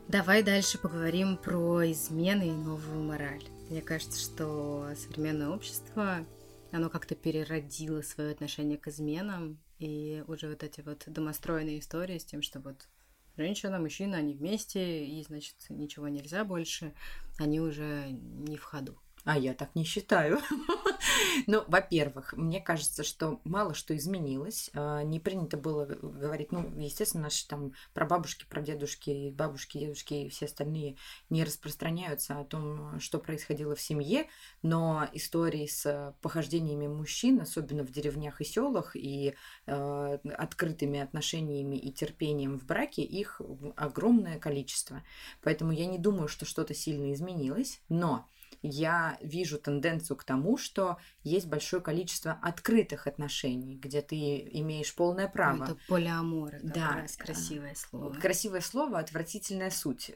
Давай 0.09 0.43
дальше 0.43 0.79
поговорим 0.79 1.37
про 1.37 1.91
измены 1.91 2.49
и 2.49 2.53
новую 2.53 3.03
мораль. 3.05 3.43
Мне 3.71 3.83
кажется, 3.83 4.21
что 4.21 4.89
современное 4.97 5.49
общество, 5.49 6.25
оно 6.71 6.91
как-то 6.91 7.15
переродило 7.15 8.03
свое 8.03 8.31
отношение 8.31 8.79
к 8.79 8.89
изменам, 8.89 9.59
и 9.79 10.23
уже 10.29 10.49
вот 10.49 10.63
эти 10.63 10.83
вот 10.83 11.05
домостроенные 11.07 11.79
истории 11.79 12.19
с 12.19 12.25
тем, 12.25 12.43
что 12.43 12.61
вот 12.61 12.87
женщина, 13.37 13.79
мужчина, 13.79 14.19
они 14.19 14.35
вместе, 14.35 15.07
и, 15.07 15.23
значит, 15.23 15.57
ничего 15.69 16.09
нельзя 16.09 16.45
больше, 16.45 16.95
они 17.39 17.61
уже 17.61 18.09
не 18.11 18.57
в 18.57 18.65
ходу. 18.65 18.99
А 19.25 19.39
я 19.39 19.55
так 19.55 19.75
не 19.75 19.85
считаю. 19.85 20.41
ну, 21.47 21.65
во-первых, 21.67 22.35
мне 22.35 22.61
кажется, 22.61 23.05
что 23.05 23.41
мало 23.45 23.75
что 23.75 23.97
изменилось. 23.97 24.71
А, 24.75 25.03
не 25.03 25.21
принято 25.21 25.57
было 25.57 25.85
говорить, 25.87 26.53
ну, 26.53 26.71
естественно, 26.79 27.25
наши 27.25 27.47
там 27.47 27.73
прабабушки, 27.93 28.47
прадедушки, 28.49 29.31
бабушки, 29.31 29.79
дедушки 29.79 30.15
и 30.15 30.29
все 30.29 30.47
остальные 30.47 30.97
не 31.31 31.45
распространяются 31.45 32.39
о 32.39 32.45
том, 32.45 32.99
что 33.01 33.19
происходило 33.19 33.75
в 33.75 33.81
семье, 33.81 34.29
но 34.63 35.09
истории 35.13 35.67
с 35.67 36.15
похождениями 36.21 36.87
мужчин, 36.87 37.41
особенно 37.41 37.85
в 37.85 37.91
деревнях 37.91 38.41
и 38.41 38.45
селах, 38.45 38.97
и 38.97 39.35
э, 39.67 40.19
открытыми 40.37 41.01
отношениями 41.01 41.77
и 41.77 41.93
терпением 41.93 42.59
в 42.59 42.65
браке, 42.65 43.03
их 43.03 43.41
огромное 43.77 44.39
количество. 44.39 45.03
Поэтому 45.43 45.73
я 45.73 45.87
не 45.87 45.99
думаю, 45.99 46.29
что 46.29 46.45
что-то 46.45 46.75
сильно 46.75 47.13
изменилось, 47.13 47.81
но 47.89 48.29
я 48.67 49.19
вижу 49.21 49.59
тенденцию 49.59 50.17
к 50.17 50.25
тому, 50.25 50.57
что 50.57 50.97
есть 51.23 51.47
большое 51.47 51.83
количество 51.83 52.39
открытых 52.41 53.07
отношений, 53.07 53.77
где 53.77 54.01
ты 54.01 54.49
имеешь 54.53 54.95
полное 54.95 55.29
право. 55.29 55.65
Это 55.65 55.77
полиамор, 55.87 56.55
да, 56.63 57.03
раз 57.03 57.17
красивое 57.17 57.75
слово. 57.75 58.15
Красивое 58.15 58.63
слово, 58.63 58.99
отвратительная 59.01 59.71
суть. 59.71 60.13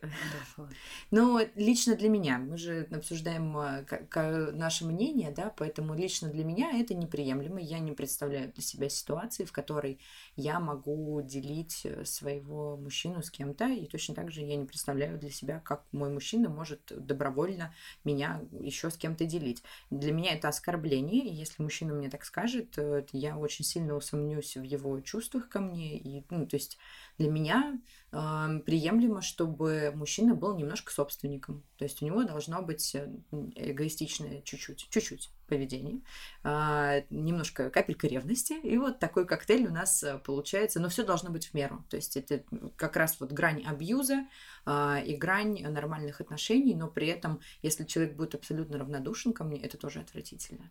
Но 1.11 1.41
лично 1.57 1.95
для 1.95 2.09
меня, 2.09 2.39
мы 2.39 2.57
же 2.57 2.89
обсуждаем 2.91 3.55
э, 3.59 4.53
наше 4.53 4.87
мнение, 4.87 5.31
да, 5.31 5.53
поэтому 5.55 5.95
лично 5.95 6.31
для 6.31 6.45
меня 6.45 6.71
это 6.73 6.95
неприемлемо. 6.95 7.61
Я 7.61 7.81
не 7.81 7.93
представляю 7.93 8.51
для 8.51 8.63
себя 8.63 8.89
ситуации, 8.89 9.45
в 9.45 9.53
которой 9.53 10.01
я 10.37 10.59
могу 10.59 11.21
делить 11.21 11.83
э, 11.85 12.07
своего 12.07 12.79
мужчину 12.79 13.23
с 13.23 13.31
кем-то, 13.31 13.69
и 13.69 13.85
точно 13.85 14.15
так 14.15 14.31
же 14.31 14.41
я 14.41 14.57
не 14.57 14.65
представляю 14.65 15.19
для 15.19 15.31
себя, 15.31 15.61
как 15.61 15.85
мой 15.93 16.09
мужчина 16.09 16.49
может 16.49 16.81
добровольно 16.97 17.75
меня 18.05 18.38
еще 18.53 18.91
с 18.91 18.97
кем-то 18.97 19.25
делить. 19.25 19.63
Для 19.91 20.13
меня 20.13 20.35
это 20.35 20.49
оскорбление, 20.49 21.25
и 21.25 21.35
если 21.35 21.63
мужчина 21.63 21.95
мне 21.95 22.11
так 22.11 22.25
скажет, 22.25 22.73
то 22.73 23.05
я 23.13 23.37
очень 23.39 23.65
сильно 23.65 23.95
усомнюсь 23.95 24.57
в 24.57 24.63
его 24.63 25.01
чувствах 25.01 25.49
ко 25.49 25.61
мне. 25.61 25.99
И, 25.99 26.25
ну, 26.31 26.47
то 26.47 26.57
есть 26.57 26.79
для 27.19 27.31
меня 27.31 27.81
э, 28.13 28.61
приемлемо, 28.65 29.23
чтобы 29.23 29.93
мужчина 29.95 30.35
был 30.35 30.57
немножко 30.57 30.93
собственником. 30.93 31.65
То 31.77 31.85
есть 31.85 32.03
у 32.03 32.07
него 32.07 32.25
должно 32.25 32.63
быть 32.63 32.95
э, 32.95 33.09
эгоистичное 33.55 34.43
чуть-чуть, 34.43 34.89
чуть-чуть 34.91 35.31
поведение, 35.49 36.01
э, 36.45 37.03
немножко 37.11 37.71
капелька 37.71 38.07
ревности, 38.07 38.53
и 38.53 38.77
вот 38.79 38.99
такой 38.99 39.27
коктейль 39.27 39.67
у 39.67 39.73
нас 39.73 40.03
э, 40.03 40.19
получается, 40.19 40.81
но 40.81 40.89
все 40.89 41.05
должно 41.05 41.31
быть 41.31 41.49
в 41.49 41.55
меру. 41.55 41.85
То 41.89 41.97
есть 41.97 42.17
это 42.17 42.45
как 42.77 42.97
раз 42.97 43.19
вот 43.21 43.33
грань 43.33 43.65
абьюза 43.65 44.27
э, 44.67 45.03
и 45.05 45.17
грань 45.17 45.61
нормальных 45.63 46.21
отношений, 46.21 46.75
но 46.75 46.89
при 46.89 47.09
этом, 47.09 47.41
если 47.63 47.85
человек 47.85 48.15
будет 48.15 48.35
абсолютно 48.35 48.79
равнодушен 48.79 49.33
ко 49.33 49.45
мне, 49.45 49.61
это 49.61 49.77
тоже 49.77 50.01
отвратительно. 50.01 50.71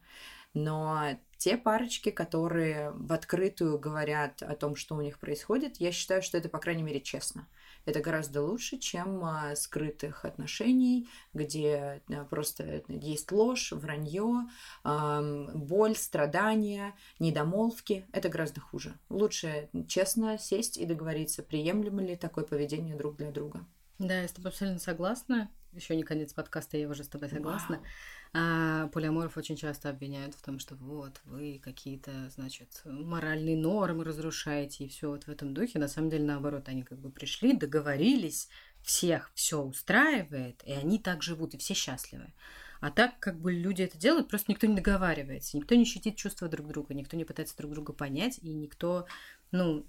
Но 0.54 1.18
те 1.38 1.58
парочки, 1.58 2.10
которые 2.10 2.92
в 2.92 3.14
открытую 3.14 3.78
говорят 3.78 4.42
о 4.42 4.56
том, 4.56 4.76
что 4.76 4.96
у 4.96 5.02
них 5.02 5.20
происходит, 5.20 5.78
я 5.78 5.92
считаю, 5.92 6.22
что 6.22 6.38
это, 6.38 6.50
по 6.50 6.60
крайней 6.60 6.84
мере, 6.84 7.02
честно. 7.02 7.48
Это 7.88 8.02
гораздо 8.02 8.42
лучше, 8.42 8.78
чем 8.78 9.24
а, 9.24 9.56
скрытых 9.56 10.26
отношений, 10.26 11.08
где 11.34 12.02
а, 12.10 12.26
просто 12.26 12.84
есть 12.90 13.32
ложь, 13.32 13.72
вранье, 13.72 14.50
боль, 14.84 15.96
страдания, 15.96 16.94
недомолвки. 17.18 18.06
Это 18.12 18.28
гораздо 18.28 18.60
хуже. 18.60 18.94
Лучше 19.08 19.70
честно 19.88 20.38
сесть 20.38 20.78
и 20.78 20.86
договориться, 20.86 21.44
приемлемо 21.44 22.04
ли 22.04 22.18
такое 22.18 22.44
поведение 22.44 22.98
друг 22.98 23.16
для 23.16 23.32
друга. 23.32 23.66
Да, 24.00 24.20
я 24.20 24.28
с 24.28 24.34
тобой 24.34 24.52
абсолютно 24.52 24.80
согласна. 24.80 25.50
Еще 25.72 25.96
не 25.96 26.04
конец 26.04 26.34
подкаста, 26.34 26.78
я 26.78 26.90
уже 26.90 27.06
с 27.06 27.08
тобой 27.08 27.30
согласна. 27.30 27.78
Вау. 27.78 27.86
А 28.34 28.88
полиаморов 28.88 29.38
очень 29.38 29.56
часто 29.56 29.90
обвиняют 29.90 30.36
в 30.36 30.42
том, 30.42 30.60
что 30.60 30.76
вот 30.76 31.22
вы 31.26 31.60
какие-то, 31.64 32.30
значит, 32.30 32.82
моральные 32.86 33.58
нормы 33.58 34.04
разрушаете 34.04 34.86
и 34.86 34.88
все 34.90 35.10
вот 35.10 35.24
в 35.24 35.30
этом 35.30 35.54
духе. 35.54 35.80
На 35.80 35.88
самом 35.88 36.10
деле, 36.10 36.26
наоборот, 36.26 36.68
они 36.68 36.84
как 36.84 37.00
бы 37.00 37.10
пришли, 37.10 37.54
договорились, 37.54 38.50
всех 38.82 39.32
все 39.34 39.62
устраивает, 39.62 40.64
и 40.66 40.72
они 40.72 41.00
так 41.00 41.24
живут, 41.24 41.54
и 41.54 41.58
все 41.58 41.74
счастливы. 41.74 42.34
А 42.80 42.92
так, 42.92 43.20
как 43.20 43.40
бы 43.40 43.52
люди 43.52 43.82
это 43.82 43.98
делают, 43.98 44.28
просто 44.28 44.52
никто 44.52 44.68
не 44.68 44.76
договаривается, 44.76 45.58
никто 45.58 45.76
не 45.76 45.86
щитит 45.86 46.16
чувства 46.16 46.48
друг 46.48 46.68
друга, 46.68 46.94
никто 46.94 47.18
не 47.18 47.26
пытается 47.26 47.58
друг 47.58 47.72
друга 47.72 47.92
понять, 47.92 48.40
и 48.42 48.54
никто, 48.54 49.08
ну, 49.52 49.86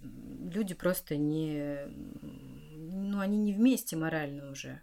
люди 0.51 0.75
просто 0.75 1.17
не, 1.17 1.85
ну, 1.87 3.21
они 3.21 3.37
не 3.37 3.53
вместе 3.53 3.97
морально 3.97 4.51
уже. 4.51 4.81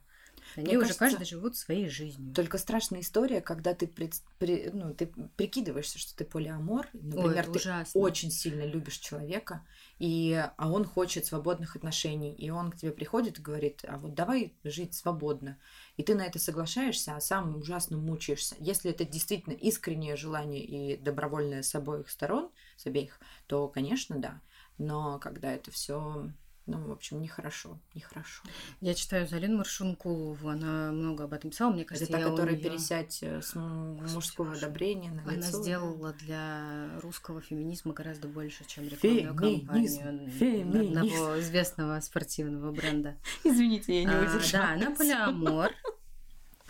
Они 0.56 0.68
Мне 0.68 0.78
уже 0.78 0.94
кажется, 0.94 1.00
каждый 1.00 1.26
живут 1.26 1.58
своей 1.58 1.90
жизнью. 1.90 2.34
Только 2.34 2.58
страшная 2.58 3.02
история, 3.02 3.42
когда 3.42 3.74
ты, 3.74 3.88
пред, 3.88 4.14
при, 4.40 4.70
ну, 4.72 4.94
ты 4.94 5.08
прикидываешься, 5.36 6.00
что 6.00 6.16
ты 6.16 6.24
полиамор, 6.24 6.88
например, 6.94 7.46
Ой, 7.48 7.54
ты 7.54 7.60
ужасно. 7.60 8.02
очень 8.02 8.32
сильно 8.32 8.64
любишь 8.64 8.98
человека, 8.98 9.66
и, 10.00 10.46
а 10.58 10.72
он 10.72 10.86
хочет 10.86 11.26
свободных 11.26 11.76
отношений, 11.76 12.34
и 12.34 12.50
он 12.50 12.72
к 12.72 12.78
тебе 12.78 12.92
приходит 12.92 13.40
и 13.40 13.42
говорит, 13.42 13.84
а 13.88 13.98
вот 13.98 14.14
давай 14.14 14.54
жить 14.64 14.94
свободно. 14.94 15.58
И 15.98 16.04
ты 16.04 16.16
на 16.16 16.22
это 16.22 16.40
соглашаешься, 16.40 17.16
а 17.16 17.22
сам 17.22 17.56
ужасно 17.56 17.98
мучаешься. 17.98 18.56
Если 18.60 18.92
это 18.92 19.06
действительно 19.06 19.54
искреннее 19.54 20.16
желание 20.16 20.64
и 20.64 20.98
добровольное 20.98 21.64
с 21.64 21.74
обоих 21.76 22.10
сторон, 22.10 22.50
с 22.78 22.86
обеих, 22.86 23.20
то, 23.48 23.68
конечно, 23.68 24.18
да. 24.18 24.42
Но 24.78 25.20
когда 25.20 25.52
это 25.52 25.72
все 25.72 26.30
ну, 26.68 26.80
в 26.80 26.92
общем, 26.92 27.22
нехорошо, 27.22 27.80
нехорошо. 27.94 28.42
Я 28.82 28.96
читаю 28.96 29.28
Залину 29.28 29.58
Маршункулову, 29.58 30.50
она 30.50 30.92
много 30.92 31.26
об 31.26 31.34
этом 31.34 31.52
писала, 31.52 31.72
мне 31.72 31.86
кажется. 31.86 32.12
Это 32.12 32.24
та, 32.24 32.30
которая 32.30 32.58
пересядь 32.58 33.20
э, 33.22 33.42
с 33.42 33.54
мужского 33.56 34.54
одобрения 34.54 35.12
на 35.12 35.20
лицо. 35.22 35.30
Она 35.30 35.64
сделала 35.64 36.14
для 36.14 37.00
русского 37.02 37.40
феминизма 37.42 37.94
гораздо 37.94 38.28
больше, 38.28 38.66
чем 38.66 38.86
рекламную 38.88 39.36
кампанию 39.36 40.30
Феминизм. 40.32 40.98
одного 40.98 41.40
известного 41.40 42.00
спортивного 42.00 42.72
бренда. 42.72 43.16
Извините, 43.44 44.02
я 44.02 44.04
не 44.06 44.12
а, 44.12 44.42
Да, 44.52 44.74
она 44.74 44.92
полиамор. 44.92 45.72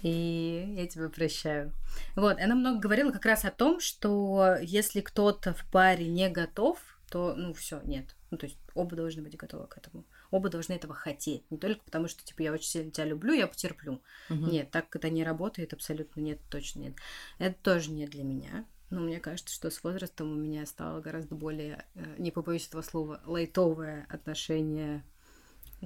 И 0.01 0.73
я 0.77 0.87
тебя 0.87 1.09
прощаю. 1.09 1.71
Вот, 2.15 2.37
она 2.39 2.53
много 2.53 2.79
говорила 2.79 3.11
как 3.11 3.25
раз 3.25 3.45
о 3.45 3.49
том, 3.49 3.79
что 3.79 4.57
если 4.61 5.01
кто-то 5.01 5.53
в 5.53 5.65
паре 5.71 6.07
не 6.07 6.29
готов, 6.29 6.77
то, 7.15 7.33
ну, 7.33 7.53
все, 7.53 7.79
нет, 7.85 8.13
ну, 8.29 8.37
то 8.37 8.45
есть 8.45 8.57
оба 8.73 8.93
должны 8.97 9.21
быть 9.21 9.37
готовы 9.37 9.67
к 9.67 9.77
этому. 9.77 10.03
Оба 10.31 10.49
должны 10.49 10.73
этого 10.73 10.93
хотеть. 10.93 11.49
Не 11.49 11.57
только 11.57 11.81
потому, 11.85 12.09
что, 12.09 12.25
типа, 12.25 12.41
я 12.41 12.51
очень 12.51 12.67
сильно 12.67 12.91
тебя 12.91 13.05
люблю, 13.05 13.31
я 13.31 13.47
потерплю. 13.47 14.01
Угу. 14.29 14.47
Нет, 14.51 14.69
так 14.69 14.93
это 14.93 15.09
не 15.09 15.23
работает, 15.23 15.71
абсолютно 15.71 16.19
нет, 16.19 16.41
точно 16.49 16.79
нет. 16.81 16.95
Это 17.39 17.55
тоже 17.63 17.91
не 17.91 18.05
для 18.05 18.25
меня. 18.25 18.65
Но 18.89 18.99
мне 18.99 19.21
кажется, 19.21 19.55
что 19.55 19.71
с 19.71 19.81
возрастом 19.81 20.29
у 20.29 20.35
меня 20.35 20.65
стало 20.65 20.99
гораздо 20.99 21.35
более, 21.35 21.85
э, 21.95 22.15
не 22.17 22.31
побоюсь 22.31 22.67
этого 22.67 22.81
слова, 22.81 23.21
лайтовое 23.25 24.07
отношение, 24.09 25.01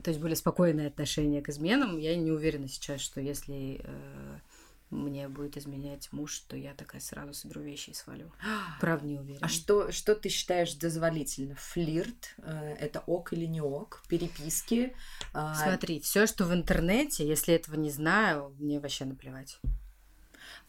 то 0.02 0.10
есть 0.10 0.20
более 0.20 0.36
спокойное 0.36 0.88
отношение 0.88 1.44
к 1.44 1.50
изменам. 1.50 2.00
Я 2.00 2.16
не 2.16 2.32
уверена 2.32 2.68
сейчас, 2.68 3.02
что 3.02 3.22
если 3.22 3.82
э, 3.84 4.40
мне 4.90 5.28
будет 5.28 5.58
изменять 5.58 6.12
муж, 6.12 6.40
то 6.40 6.56
я 6.58 6.74
такая 6.74 7.02
сразу 7.02 7.34
соберу 7.34 7.62
вещи 7.62 7.92
и 7.92 7.94
свалю. 7.94 8.32
Правда 8.80 9.08
не 9.08 9.20
уверена. 9.20 9.46
А 9.46 9.50
что, 9.50 9.92
что 9.92 10.16
ты 10.16 10.30
считаешь 10.30 10.74
дозволительно? 10.74 11.56
Флирт? 11.56 12.36
Э, 12.40 12.76
это 12.80 13.02
ок 13.02 13.34
или 13.34 13.46
не 13.46 13.62
ок? 13.62 14.04
Переписки? 14.08 14.96
А, 15.34 15.56
Смотри, 15.56 16.00
все, 16.00 16.28
что 16.28 16.46
в 16.46 16.54
интернете, 16.54 17.28
если 17.28 17.54
этого 17.54 17.76
не 17.76 17.92
знаю, 17.92 18.56
мне 18.60 18.80
вообще 18.80 19.06
наплевать. 19.06 19.60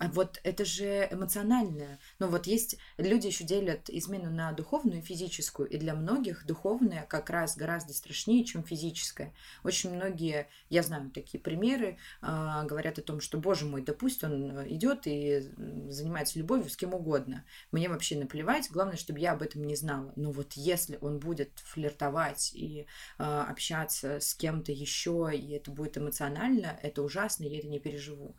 А 0.01 0.09
вот 0.09 0.41
это 0.45 0.65
же 0.65 1.07
эмоциональное. 1.11 1.99
Ну 2.19 2.29
вот 2.29 2.47
есть, 2.47 2.79
люди 2.97 3.27
еще 3.27 3.45
делят 3.45 3.91
измену 3.91 4.31
на 4.31 4.51
духовную 4.53 5.01
и 5.01 5.05
физическую, 5.05 5.69
и 5.69 5.77
для 5.77 5.95
многих 5.95 6.47
духовная 6.47 7.05
как 7.05 7.29
раз 7.29 7.55
гораздо 7.55 7.93
страшнее, 7.93 8.47
чем 8.47 8.65
физическая. 8.65 9.35
Очень 9.63 9.95
многие, 9.95 10.49
я 10.71 10.83
знаю 10.83 11.11
такие 11.11 11.39
примеры, 11.39 11.99
э, 12.23 12.63
говорят 12.65 12.99
о 12.99 13.03
том, 13.03 13.21
что, 13.21 13.37
боже 13.37 13.67
мой, 13.67 13.83
да 13.83 13.93
пусть 13.93 14.25
он 14.25 14.67
идет 14.73 15.03
и 15.05 15.53
занимается 15.91 16.39
любовью 16.39 16.71
с 16.71 16.79
кем 16.79 16.95
угодно. 16.95 17.45
Мне 17.71 17.91
вообще 17.91 18.17
наплевать, 18.17 18.71
главное, 18.71 18.97
чтобы 18.97 19.19
я 19.19 19.33
об 19.33 19.43
этом 19.43 19.65
не 19.65 19.77
знала. 19.77 20.15
Но 20.17 20.33
вот 20.33 20.55
если 20.55 20.97
он 21.03 21.19
будет 21.19 21.51
флиртовать 21.59 22.53
и 22.55 22.87
э, 23.19 23.23
общаться 23.23 24.19
с 24.19 24.33
кем-то 24.35 24.73
еще, 24.73 25.31
и 25.35 25.51
это 25.51 25.71
будет 25.71 25.99
эмоционально, 25.99 26.79
это 26.83 27.03
ужасно, 27.03 27.45
я 27.45 27.59
это 27.59 27.69
не 27.69 27.81
переживу. 27.81 28.35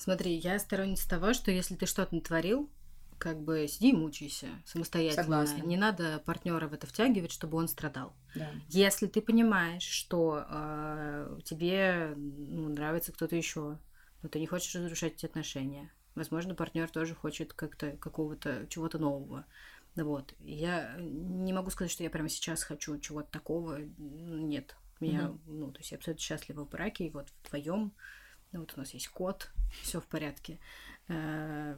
Смотри, 0.00 0.34
я 0.34 0.58
сторонница 0.58 1.06
того, 1.06 1.34
что 1.34 1.50
если 1.50 1.74
ты 1.74 1.84
что-то 1.84 2.14
натворил, 2.14 2.70
как 3.18 3.38
бы 3.38 3.68
сиди 3.68 3.90
и 3.90 3.92
мучайся 3.92 4.46
самостоятельно. 4.64 5.22
Согласна. 5.22 5.60
Не 5.60 5.76
надо 5.76 6.22
партнера 6.24 6.68
в 6.68 6.72
это 6.72 6.86
втягивать, 6.86 7.30
чтобы 7.30 7.58
он 7.58 7.68
страдал. 7.68 8.14
Да. 8.34 8.48
Если 8.70 9.08
ты 9.08 9.20
понимаешь, 9.20 9.82
что 9.82 10.46
э, 10.48 11.38
тебе 11.44 12.14
ну, 12.16 12.70
нравится 12.70 13.12
кто-то 13.12 13.36
еще, 13.36 13.76
но 14.22 14.30
ты 14.30 14.40
не 14.40 14.46
хочешь 14.46 14.74
разрушать 14.74 15.16
эти 15.16 15.26
отношения, 15.26 15.92
возможно, 16.14 16.54
партнер 16.54 16.88
тоже 16.88 17.14
хочет 17.14 17.52
как-то 17.52 17.90
какого-то 17.98 18.66
чего-то 18.70 18.98
нового. 18.98 19.44
Вот. 19.96 20.32
Я 20.40 20.96
не 20.98 21.52
могу 21.52 21.68
сказать, 21.68 21.92
что 21.92 22.04
я 22.04 22.08
прямо 22.08 22.30
сейчас 22.30 22.62
хочу 22.62 22.98
чего-то 22.98 23.30
такого. 23.30 23.80
Нет. 23.98 24.76
Меня, 24.98 25.28
угу. 25.28 25.40
ну, 25.44 25.70
то 25.72 25.80
есть 25.80 25.90
я 25.90 25.98
абсолютно 25.98 26.22
счастлива 26.22 26.64
в 26.64 26.70
браке, 26.70 27.04
и 27.04 27.10
вот 27.10 27.28
в 27.28 27.48
твоем 27.50 27.92
ну, 28.52 28.60
вот 28.60 28.72
у 28.76 28.80
нас 28.80 28.94
есть 28.94 29.08
кот, 29.08 29.50
все 29.82 30.00
в 30.00 30.06
порядке. 30.06 30.58
Э, 31.08 31.76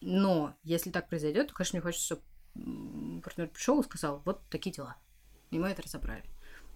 но 0.00 0.54
если 0.62 0.90
так 0.90 1.08
произойдет, 1.08 1.48
то, 1.48 1.54
конечно, 1.54 1.76
мне 1.76 1.82
хочется, 1.82 2.04
чтобы 2.04 3.20
партнер 3.22 3.48
пришел 3.48 3.80
и 3.80 3.84
сказал, 3.84 4.22
вот 4.24 4.42
такие 4.50 4.74
дела. 4.74 4.96
И 5.50 5.58
мы 5.58 5.68
это 5.68 5.82
разобрали. 5.82 6.24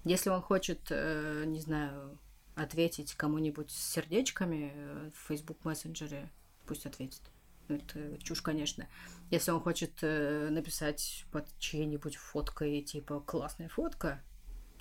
Если 0.04 0.30
он 0.30 0.40
хочет, 0.42 0.80
э, 0.90 1.44
не 1.46 1.60
знаю, 1.60 2.18
ответить 2.54 3.14
кому-нибудь 3.14 3.70
с 3.70 3.92
сердечками 3.92 4.72
э, 4.74 5.10
в 5.14 5.28
Facebook 5.28 5.64
мессенджере, 5.64 6.30
пусть 6.66 6.86
ответит. 6.86 7.22
Это 7.68 8.18
чушь, 8.22 8.42
конечно. 8.42 8.86
Если 9.30 9.50
он 9.50 9.58
хочет 9.60 10.02
написать 10.02 11.24
под 11.32 11.46
чьей-нибудь 11.58 12.16
фоткой, 12.16 12.82
типа 12.82 13.20
«классная 13.20 13.70
фотка», 13.70 14.22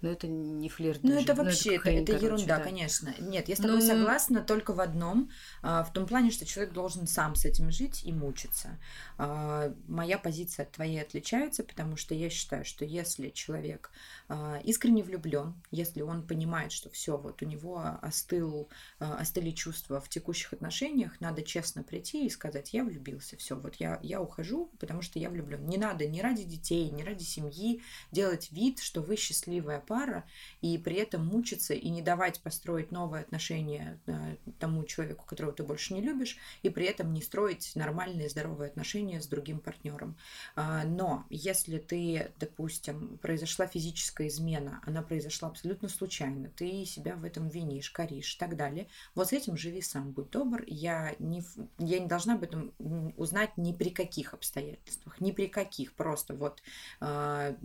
но 0.04 0.10
это 0.10 0.28
не 0.28 0.68
флирт. 0.68 1.00
Ну, 1.02 1.18
это 1.18 1.34
ну, 1.34 1.46
вообще, 1.46 1.78
это, 1.78 1.90
это, 1.90 2.12
это 2.12 2.26
ерунда, 2.26 2.58
да. 2.58 2.64
конечно. 2.64 3.16
Нет, 3.20 3.48
я 3.48 3.56
с 3.56 3.60
тобой 3.60 3.78
ну, 3.78 3.82
согласна 3.82 4.42
только 4.42 4.74
в 4.74 4.82
одном, 4.82 5.32
а, 5.62 5.84
в 5.86 5.94
том 5.94 6.06
плане, 6.06 6.30
что 6.30 6.46
человек 6.46 6.74
должен 6.74 7.08
сам 7.08 7.36
с 7.36 7.46
этим 7.46 7.72
жить 7.72 8.04
и 8.04 8.12
мучиться. 8.12 8.78
А, 9.18 9.74
моя 9.88 10.18
позиция 10.18 10.64
от 10.64 10.74
твоей 10.74 11.02
отличается, 11.02 11.64
потому 11.64 11.96
что 11.96 12.14
я 12.14 12.30
считаю, 12.30 12.66
что 12.66 12.84
если 12.84 13.30
человек 13.30 13.92
а, 14.28 14.60
искренне 14.66 15.04
влюблен, 15.04 15.56
если 15.72 16.02
он 16.02 16.28
понимает, 16.28 16.74
что 16.74 16.90
все, 16.90 17.18
вот 17.18 17.42
у 17.42 17.46
него 17.46 17.82
остыл, 18.02 18.68
остыли 19.00 19.52
чувства 19.52 20.02
в 20.02 20.10
текущих 20.10 20.52
отношениях, 20.52 21.22
надо 21.22 21.44
честно 21.44 21.82
прийти 21.82 22.26
и 22.26 22.30
сказать, 22.30 22.74
я 22.74 22.84
влюбился, 22.84 23.38
все, 23.38 23.56
вот 23.56 23.76
я, 23.76 24.00
я 24.04 24.20
ухожу, 24.20 24.70
потому 24.80 25.02
что 25.02 25.18
я 25.18 25.30
влюблен. 25.30 25.66
Не 25.66 25.78
надо 25.78 26.06
ни 26.08 26.20
ради 26.20 26.44
детей, 26.44 26.90
ни 26.90 27.04
ради 27.04 27.24
семьи 27.24 27.82
делать 28.12 28.52
вид, 28.52 28.80
что 28.80 29.02
вы 29.02 29.16
счастливая 29.16 29.80
пара, 29.80 29.93
пара, 29.94 30.24
и 30.62 30.80
при 30.80 30.96
этом 30.96 31.24
мучиться 31.24 31.76
и 31.76 31.88
не 31.92 32.02
давать 32.02 32.42
построить 32.42 32.92
новые 32.92 33.22
отношения 33.22 34.00
э, 34.08 34.38
тому 34.58 34.84
человеку, 34.86 35.24
которого 35.24 35.54
ты 35.54 35.62
больше 35.62 35.94
не 35.94 36.02
любишь, 36.02 36.38
и 36.64 36.70
при 36.70 36.88
этом 36.88 37.14
не 37.14 37.22
строить 37.22 37.74
нормальные 37.76 38.28
здоровые 38.28 38.70
отношения 38.70 39.22
с 39.22 39.28
другим 39.28 39.60
партнером. 39.60 40.18
А, 40.56 40.84
но 40.84 41.28
если 41.30 41.78
ты, 41.78 42.32
допустим, 42.40 43.20
произошла 43.20 43.68
физическая 43.68 44.30
измена, 44.30 44.82
она 44.84 45.04
произошла 45.04 45.50
абсолютно 45.50 45.90
случайно, 45.90 46.50
ты 46.50 46.86
себя 46.86 47.16
в 47.16 47.24
этом 47.24 47.48
винишь, 47.48 47.92
коришь 47.92 48.34
и 48.34 48.40
так 48.40 48.58
далее, 48.58 48.88
вот 49.14 49.30
с 49.30 49.34
этим 49.34 49.56
живи 49.56 49.84
сам, 49.84 50.12
будь 50.12 50.32
добр. 50.32 50.64
Я 50.66 51.16
не, 51.20 51.44
я 51.78 52.00
не 52.00 52.08
должна 52.08 52.34
об 52.34 52.42
этом 52.42 52.74
узнать 53.16 53.58
ни 53.58 53.74
при 53.74 53.92
каких 53.92 54.34
обстоятельствах, 54.34 55.22
ни 55.22 55.32
при 55.32 55.46
каких. 55.46 55.94
Просто 55.94 56.34
вот 56.34 56.64
э, 57.00 57.56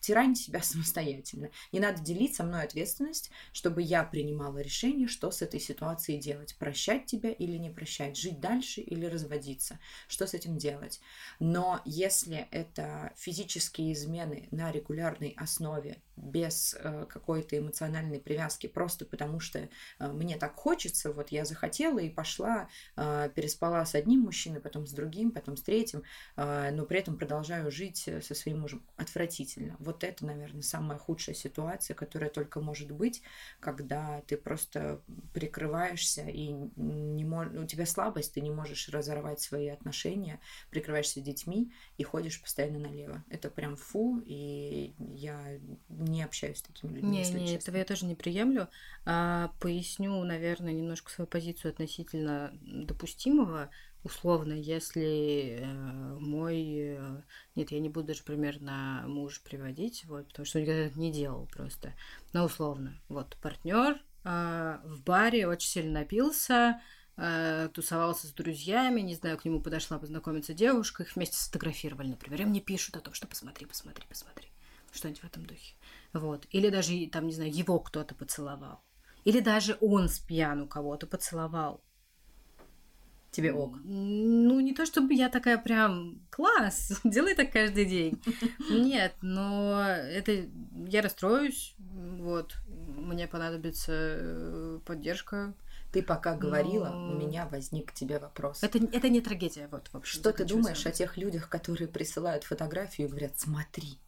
тирань 0.00 0.34
себя 0.34 0.62
самостоятельно. 0.62 1.48
Не 1.72 1.80
надо 1.80 2.02
делить 2.02 2.34
со 2.34 2.44
мной 2.44 2.62
ответственность, 2.62 3.30
чтобы 3.52 3.82
я 3.82 4.02
принимала 4.04 4.58
решение, 4.58 5.08
что 5.08 5.30
с 5.30 5.42
этой 5.42 5.60
ситуацией 5.60 6.18
делать. 6.18 6.56
Прощать 6.58 7.06
тебя 7.06 7.30
или 7.30 7.56
не 7.56 7.70
прощать, 7.70 8.16
жить 8.16 8.40
дальше 8.40 8.80
или 8.80 9.06
разводиться. 9.06 9.78
Что 10.08 10.26
с 10.26 10.34
этим 10.34 10.56
делать? 10.56 11.00
Но 11.40 11.80
если 11.84 12.48
это 12.50 13.12
физические 13.16 13.92
измены 13.92 14.48
на 14.50 14.72
регулярной 14.72 15.34
основе, 15.36 15.98
без 16.22 16.76
э, 16.78 17.06
какой-то 17.08 17.56
эмоциональной 17.58 18.20
привязки, 18.20 18.66
просто 18.66 19.04
потому 19.04 19.40
что 19.40 19.68
э, 19.98 20.08
мне 20.08 20.36
так 20.36 20.54
хочется, 20.56 21.12
вот 21.12 21.30
я 21.30 21.44
захотела 21.44 21.98
и 21.98 22.10
пошла, 22.10 22.68
э, 22.96 23.30
переспала 23.34 23.84
с 23.84 23.94
одним 23.94 24.20
мужчиной, 24.20 24.60
потом 24.60 24.86
с 24.86 24.92
другим, 24.92 25.30
потом 25.30 25.56
с 25.56 25.62
третьим, 25.62 26.02
но 26.36 26.84
при 26.86 26.98
этом 26.98 27.16
продолжаю 27.16 27.70
жить 27.70 28.08
со 28.22 28.34
своим 28.34 28.60
мужем. 28.60 28.82
Отвратительно. 28.96 29.76
Вот 29.78 30.04
это, 30.04 30.24
наверное, 30.26 30.62
самая 30.62 30.98
худшая 30.98 31.34
ситуация, 31.34 31.94
которая 31.94 32.30
только 32.30 32.60
может 32.60 32.90
быть, 32.90 33.22
когда 33.60 34.22
ты 34.26 34.36
просто 34.36 35.00
прикрываешься 35.32 36.22
и 36.22 36.48
не 36.76 37.24
мож... 37.24 37.48
у 37.48 37.64
тебя 37.64 37.86
слабость, 37.86 38.34
ты 38.34 38.40
не 38.40 38.50
можешь 38.50 38.88
разорвать 38.88 39.40
свои 39.40 39.68
отношения, 39.68 40.40
прикрываешься 40.70 41.20
детьми 41.20 41.72
и 41.96 42.02
ходишь 42.02 42.40
постоянно 42.40 42.78
налево. 42.78 43.24
Это 43.28 43.50
прям 43.50 43.76
фу, 43.76 44.22
и 44.24 44.94
я 44.98 45.58
не 46.10 46.22
общаюсь 46.22 46.58
с 46.58 46.62
такими 46.62 46.94
людьми. 46.94 47.10
Не, 47.10 47.18
не, 47.18 47.24
честно. 47.24 47.54
этого 47.54 47.76
я 47.76 47.84
тоже 47.84 48.06
не 48.06 48.14
приемлю. 48.14 48.68
А, 49.04 49.52
поясню, 49.60 50.22
наверное, 50.24 50.72
немножко 50.72 51.10
свою 51.10 51.26
позицию 51.28 51.70
относительно 51.70 52.52
допустимого. 52.62 53.70
Условно, 54.04 54.52
если 54.52 55.58
э, 55.60 56.18
мой... 56.20 56.96
Э, 56.96 57.22
нет, 57.56 57.72
я 57.72 57.80
не 57.80 57.88
буду 57.88 58.08
даже 58.08 58.22
примерно 58.22 59.04
муж 59.06 59.40
приводить, 59.42 60.04
вот, 60.04 60.28
потому 60.28 60.46
что 60.46 60.58
он 60.58 60.64
никогда 60.64 60.86
это 60.86 60.98
не 61.00 61.12
делал 61.12 61.46
просто. 61.46 61.92
Но 62.32 62.44
условно, 62.44 63.00
вот, 63.08 63.36
партнер 63.42 64.00
э, 64.24 64.78
в 64.84 65.02
баре 65.02 65.48
очень 65.48 65.68
сильно 65.68 66.00
напился, 66.00 66.80
э, 67.16 67.68
тусовался 67.74 68.28
с 68.28 68.32
друзьями, 68.32 69.00
не 69.00 69.14
знаю, 69.14 69.36
к 69.36 69.44
нему 69.44 69.60
подошла 69.60 69.98
познакомиться 69.98 70.54
девушка, 70.54 71.02
их 71.02 71.16
вместе 71.16 71.36
сфотографировали, 71.36 72.08
например, 72.08 72.42
и 72.42 72.44
мне 72.44 72.60
пишут 72.60 72.96
о 72.96 73.00
том, 73.00 73.14
что 73.14 73.26
посмотри, 73.26 73.66
посмотри, 73.66 74.04
посмотри, 74.08 74.48
что-нибудь 74.92 75.22
в 75.22 75.24
этом 75.24 75.44
духе. 75.44 75.74
Вот. 76.12 76.46
Или 76.50 76.70
даже, 76.70 77.06
там, 77.06 77.26
не 77.26 77.32
знаю, 77.32 77.54
его 77.54 77.78
кто-то 77.80 78.14
поцеловал. 78.14 78.82
Или 79.24 79.40
даже 79.40 79.76
он 79.80 80.08
с 80.08 80.18
пьяну 80.18 80.66
кого-то 80.66 81.06
поцеловал. 81.06 81.82
Тебе 83.30 83.52
ок? 83.52 83.76
Ну, 83.84 84.58
не 84.60 84.72
то 84.72 84.86
чтобы 84.86 85.12
я 85.12 85.28
такая 85.28 85.58
прям 85.58 86.22
класс, 86.30 86.98
делай 87.04 87.34
так 87.34 87.52
каждый 87.52 87.84
день. 87.84 88.22
Нет, 88.70 89.14
но 89.20 89.82
это 89.82 90.48
я 90.86 91.02
расстроюсь, 91.02 91.74
вот, 91.78 92.56
мне 92.68 93.28
понадобится 93.28 93.92
э, 93.92 94.80
поддержка. 94.86 95.54
Ты 95.92 96.02
пока 96.02 96.34
говорила, 96.34 96.88
но... 96.88 97.12
у 97.12 97.18
меня 97.18 97.46
возник 97.46 97.92
к 97.92 97.94
тебе 97.94 98.18
вопрос. 98.18 98.62
Это, 98.62 98.78
это 98.78 99.08
не 99.08 99.20
трагедия, 99.20 99.68
вот, 99.70 99.88
вообще. 99.92 100.18
Что 100.18 100.32
ты 100.32 100.44
думаешь 100.44 100.84
о 100.86 100.90
тех 100.90 101.16
людях, 101.16 101.48
которые 101.48 101.88
присылают 101.88 102.44
фотографию 102.44 103.08
и 103.08 103.10
говорят, 103.10 103.38
смотри, 103.38 103.98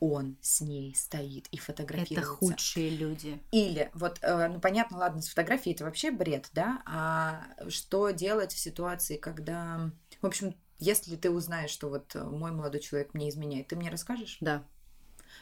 он 0.00 0.36
с 0.40 0.60
ней 0.60 0.94
стоит 0.94 1.46
и 1.48 1.58
фотографируется. 1.58 2.14
Это 2.14 2.26
худшие 2.26 2.90
люди. 2.90 3.40
Или, 3.52 3.90
вот, 3.94 4.18
э, 4.22 4.48
ну 4.48 4.60
понятно, 4.60 4.98
ладно, 4.98 5.22
с 5.22 5.28
фотографией 5.28 5.74
это 5.74 5.84
вообще 5.84 6.10
бред, 6.10 6.48
да, 6.52 6.82
а 6.86 7.44
что 7.68 8.10
делать 8.10 8.52
в 8.52 8.58
ситуации, 8.58 9.16
когда, 9.16 9.92
в 10.20 10.26
общем, 10.26 10.54
если 10.78 11.16
ты 11.16 11.30
узнаешь, 11.30 11.70
что 11.70 11.90
вот 11.90 12.16
э, 12.16 12.24
мой 12.24 12.50
молодой 12.50 12.80
человек 12.80 13.12
мне 13.12 13.28
изменяет, 13.28 13.68
ты 13.68 13.76
мне 13.76 13.90
расскажешь? 13.90 14.38
Да. 14.40 14.64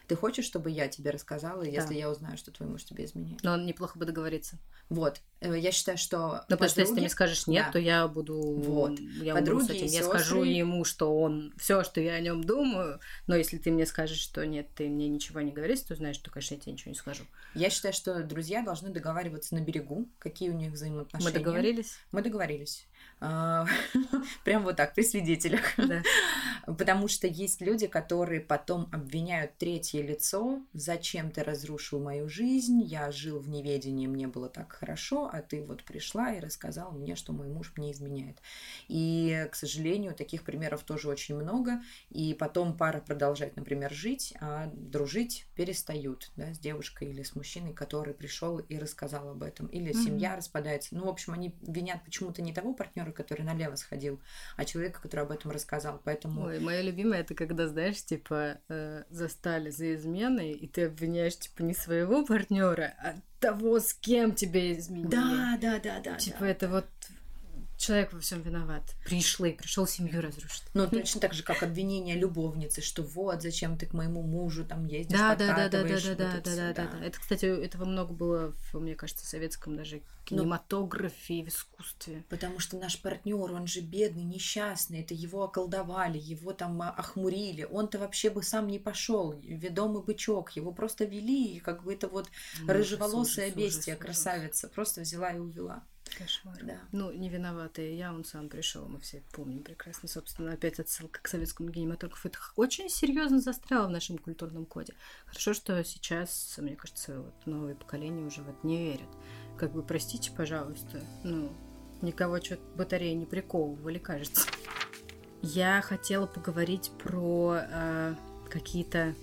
Ты 0.08 0.16
хочешь, 0.16 0.46
чтобы 0.46 0.70
я 0.70 0.88
тебе 0.88 1.10
рассказала, 1.10 1.62
да. 1.62 1.68
если 1.68 1.94
я 1.94 2.10
узнаю, 2.10 2.38
что 2.38 2.50
твой 2.50 2.66
муж 2.66 2.82
тебе 2.82 3.04
изменяет? 3.04 3.42
Но 3.42 3.58
неплохо 3.58 3.98
бы 3.98 4.06
договориться. 4.06 4.58
Вот. 4.88 5.20
Э, 5.40 5.54
я 5.56 5.70
считаю, 5.70 5.98
что... 5.98 6.44
Но 6.48 6.56
потому 6.56 6.70
что 6.70 6.80
если 6.80 6.94
ты 6.94 7.00
мне 7.00 7.10
скажешь 7.10 7.46
нет, 7.46 7.66
да. 7.66 7.72
то 7.72 7.78
я 7.78 8.08
буду... 8.08 8.40
Вот. 8.40 8.98
Я 8.98 9.34
подруги 9.34 9.64
с 9.64 9.70
этим. 9.70 9.86
Я 9.86 10.00
сестры... 10.00 10.18
скажу 10.18 10.44
ему, 10.44 10.84
что 10.84 11.14
он... 11.14 11.52
все, 11.58 11.84
что 11.84 12.00
я 12.00 12.14
о 12.14 12.20
нем 12.20 12.42
думаю, 12.42 13.00
но 13.26 13.36
если 13.36 13.58
ты 13.58 13.70
мне 13.70 13.84
скажешь, 13.84 14.18
что 14.18 14.46
нет, 14.46 14.68
ты 14.74 14.88
мне 14.88 15.08
ничего 15.08 15.42
не 15.42 15.52
говоришь, 15.52 15.80
то 15.80 15.94
знаешь, 15.94 16.16
что, 16.16 16.30
конечно, 16.30 16.54
я 16.54 16.60
тебе 16.60 16.72
ничего 16.72 16.90
не 16.90 16.96
скажу. 16.96 17.24
Я 17.54 17.68
считаю, 17.68 17.92
что 17.92 18.22
друзья 18.22 18.62
должны 18.62 18.88
договариваться 18.88 19.54
на 19.54 19.60
берегу, 19.60 20.08
какие 20.18 20.48
у 20.48 20.54
них 20.54 20.72
взаимоотношения. 20.72 21.32
Мы 21.32 21.38
договорились? 21.38 21.98
Мы 22.12 22.22
договорились. 22.22 22.87
А, 23.20 23.66
прям 24.44 24.64
вот 24.64 24.76
так, 24.76 24.94
при 24.94 25.02
свидетелях. 25.02 25.74
Да. 25.76 26.02
Потому 26.66 27.08
что 27.08 27.26
есть 27.26 27.60
люди, 27.60 27.86
которые 27.86 28.40
потом 28.40 28.88
обвиняют 28.92 29.56
третье 29.58 30.02
лицо, 30.02 30.60
зачем 30.72 31.30
ты 31.30 31.42
разрушил 31.42 31.98
мою 32.00 32.28
жизнь, 32.28 32.82
я 32.82 33.10
жил 33.10 33.38
в 33.38 33.48
неведении, 33.48 34.06
мне 34.06 34.28
было 34.28 34.48
так 34.48 34.72
хорошо, 34.72 35.30
а 35.32 35.40
ты 35.40 35.62
вот 35.62 35.82
пришла 35.84 36.32
и 36.34 36.40
рассказала 36.40 36.92
мне, 36.92 37.16
что 37.16 37.32
мой 37.32 37.48
муж 37.48 37.72
мне 37.76 37.92
изменяет. 37.92 38.38
И, 38.86 39.48
к 39.50 39.54
сожалению, 39.54 40.14
таких 40.14 40.42
примеров 40.42 40.82
тоже 40.82 41.08
очень 41.08 41.36
много, 41.36 41.80
и 42.10 42.34
потом 42.34 42.76
пара 42.76 43.00
продолжает, 43.00 43.56
например, 43.56 43.92
жить, 43.92 44.34
а 44.40 44.70
дружить 44.74 45.46
перестают 45.54 46.30
да, 46.36 46.52
с 46.52 46.58
девушкой 46.58 47.08
или 47.08 47.22
с 47.22 47.34
мужчиной, 47.34 47.72
который 47.72 48.14
пришел 48.14 48.58
и 48.58 48.78
рассказал 48.78 49.30
об 49.30 49.42
этом. 49.42 49.66
Или 49.68 49.92
mm-hmm. 49.92 50.04
семья 50.04 50.36
распадается. 50.36 50.94
Ну, 50.94 51.06
в 51.06 51.08
общем, 51.08 51.32
они 51.32 51.54
винят 51.62 52.04
почему-то 52.04 52.42
не 52.42 52.52
того 52.52 52.74
партнера, 52.74 53.07
партнера, 53.08 53.12
который 53.12 53.42
налево 53.42 53.76
сходил, 53.76 54.20
а 54.56 54.64
человека, 54.64 55.00
который 55.00 55.24
об 55.24 55.30
этом 55.30 55.50
рассказал. 55.50 56.00
Поэтому... 56.04 56.46
Ой, 56.46 56.60
моя 56.60 56.82
любимая 56.82 57.20
это 57.20 57.34
когда, 57.34 57.68
знаешь, 57.68 58.02
типа 58.04 58.58
э, 58.68 59.04
застали 59.10 59.70
за 59.70 59.94
изменой, 59.94 60.52
и 60.52 60.66
ты 60.66 60.86
обвиняешь 60.86 61.38
типа 61.38 61.62
не 61.62 61.74
своего 61.74 62.24
партнера, 62.24 62.94
а 62.98 63.14
того, 63.40 63.78
с 63.78 63.94
кем 63.94 64.34
тебе 64.34 64.78
изменили. 64.78 65.08
Да, 65.08 65.58
да, 65.60 65.78
да, 65.78 66.00
да. 66.00 66.16
Типа 66.16 66.40
да. 66.40 66.48
это 66.48 66.68
вот 66.68 66.86
человек 67.88 68.12
во 68.12 68.20
всем 68.20 68.42
виноват. 68.42 68.82
Пришлый, 69.02 69.54
пришел 69.54 69.86
семью 69.86 70.20
разрушить. 70.20 70.64
Ну, 70.74 70.86
точно 70.88 71.22
так 71.22 71.32
же, 71.32 71.42
как 71.42 71.62
обвинение 71.62 72.16
любовницы, 72.16 72.82
что 72.82 73.02
вот, 73.02 73.40
зачем 73.40 73.78
ты 73.78 73.86
к 73.86 73.94
моему 73.94 74.22
мужу 74.22 74.66
там 74.66 74.84
ездишь, 74.84 75.18
да, 75.18 75.34
да, 75.34 75.56
да, 75.56 75.68
да, 75.70 75.82
да, 75.84 76.00
да, 76.00 76.14
да, 76.14 76.40
да, 76.44 76.72
да, 76.74 76.88
да. 76.92 77.04
Это, 77.04 77.18
кстати, 77.18 77.46
этого 77.46 77.86
много 77.86 78.12
было, 78.12 78.52
в, 78.72 78.78
мне 78.78 78.94
кажется, 78.94 79.26
советском 79.26 79.74
даже 79.74 80.02
ну, 80.30 80.42
кинематографе, 80.42 81.44
в 81.44 81.48
искусстве. 81.48 82.24
Потому 82.28 82.58
что 82.58 82.76
наш 82.76 83.00
партнер, 83.00 83.52
он 83.52 83.66
же 83.66 83.80
бедный, 83.80 84.24
несчастный, 84.24 85.00
это 85.00 85.14
его 85.14 85.44
околдовали, 85.44 86.18
его 86.18 86.52
там 86.52 86.82
охмурили, 86.82 87.66
он-то 87.70 87.98
вообще 87.98 88.28
бы 88.28 88.42
сам 88.42 88.66
не 88.68 88.78
пошел, 88.78 89.32
ведомый 89.32 90.02
бычок, 90.02 90.50
его 90.52 90.72
просто 90.72 91.06
вели, 91.06 91.58
как 91.60 91.84
бы 91.84 91.94
это 91.94 92.08
вот 92.08 92.28
рыжеволосая 92.66 93.50
бестия, 93.50 93.96
красавица, 93.96 94.68
просто 94.68 95.00
взяла 95.00 95.30
и 95.30 95.38
увела. 95.38 95.84
Кошмар. 96.18 96.58
Да. 96.62 96.78
Ну, 96.92 97.12
не 97.12 97.28
виноватая 97.28 97.90
я, 97.92 98.12
он 98.12 98.24
сам 98.24 98.48
пришел, 98.48 98.86
мы 98.88 98.98
все 98.98 99.22
помним 99.32 99.62
прекрасно. 99.62 100.08
Собственно, 100.08 100.52
опять 100.52 100.80
отсылка 100.80 101.20
к 101.22 101.28
советскому 101.28 101.70
кинематографу. 101.70 102.28
Это 102.28 102.38
очень 102.56 102.88
серьезно 102.88 103.40
застряло 103.40 103.86
в 103.86 103.90
нашем 103.90 104.18
культурном 104.18 104.66
коде. 104.66 104.94
Хорошо, 105.26 105.54
что 105.54 105.82
сейчас, 105.84 106.58
мне 106.58 106.76
кажется, 106.76 107.20
вот 107.20 107.46
новое 107.46 107.74
поколение 107.74 108.26
уже 108.26 108.42
в 108.42 108.48
это 108.48 108.66
не 108.66 108.78
верит. 108.78 109.08
Как 109.56 109.72
бы, 109.72 109.82
простите, 109.82 110.32
пожалуйста, 110.32 111.02
ну, 111.24 111.52
никого 112.02 112.40
что-то 112.40 112.62
батареи 112.76 113.14
не 113.14 113.26
приковывали, 113.26 113.98
кажется. 113.98 114.48
Я 115.42 115.80
хотела 115.82 116.26
поговорить 116.26 116.90
про 116.98 117.58
э, 117.60 118.14
какие-то 118.50 119.14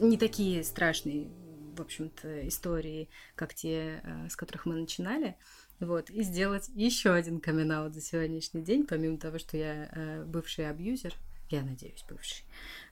не 0.00 0.16
такие 0.16 0.64
страшные 0.64 1.28
в 1.74 1.80
общем-то, 1.80 2.48
истории, 2.48 3.08
как 3.34 3.54
те, 3.54 4.00
э, 4.02 4.28
с 4.28 4.36
которых 4.36 4.66
мы 4.66 4.74
начинали. 4.74 5.36
Вот, 5.80 6.08
и 6.10 6.22
сделать 6.22 6.70
еще 6.74 7.12
один 7.12 7.40
камин 7.40 7.92
за 7.92 8.00
сегодняшний 8.00 8.62
день, 8.62 8.86
помимо 8.86 9.18
того, 9.18 9.38
что 9.38 9.56
я 9.56 9.88
э, 9.92 10.24
бывший 10.24 10.68
абьюзер, 10.70 11.14
я 11.50 11.62
надеюсь, 11.62 12.04
бывший, 12.08 12.44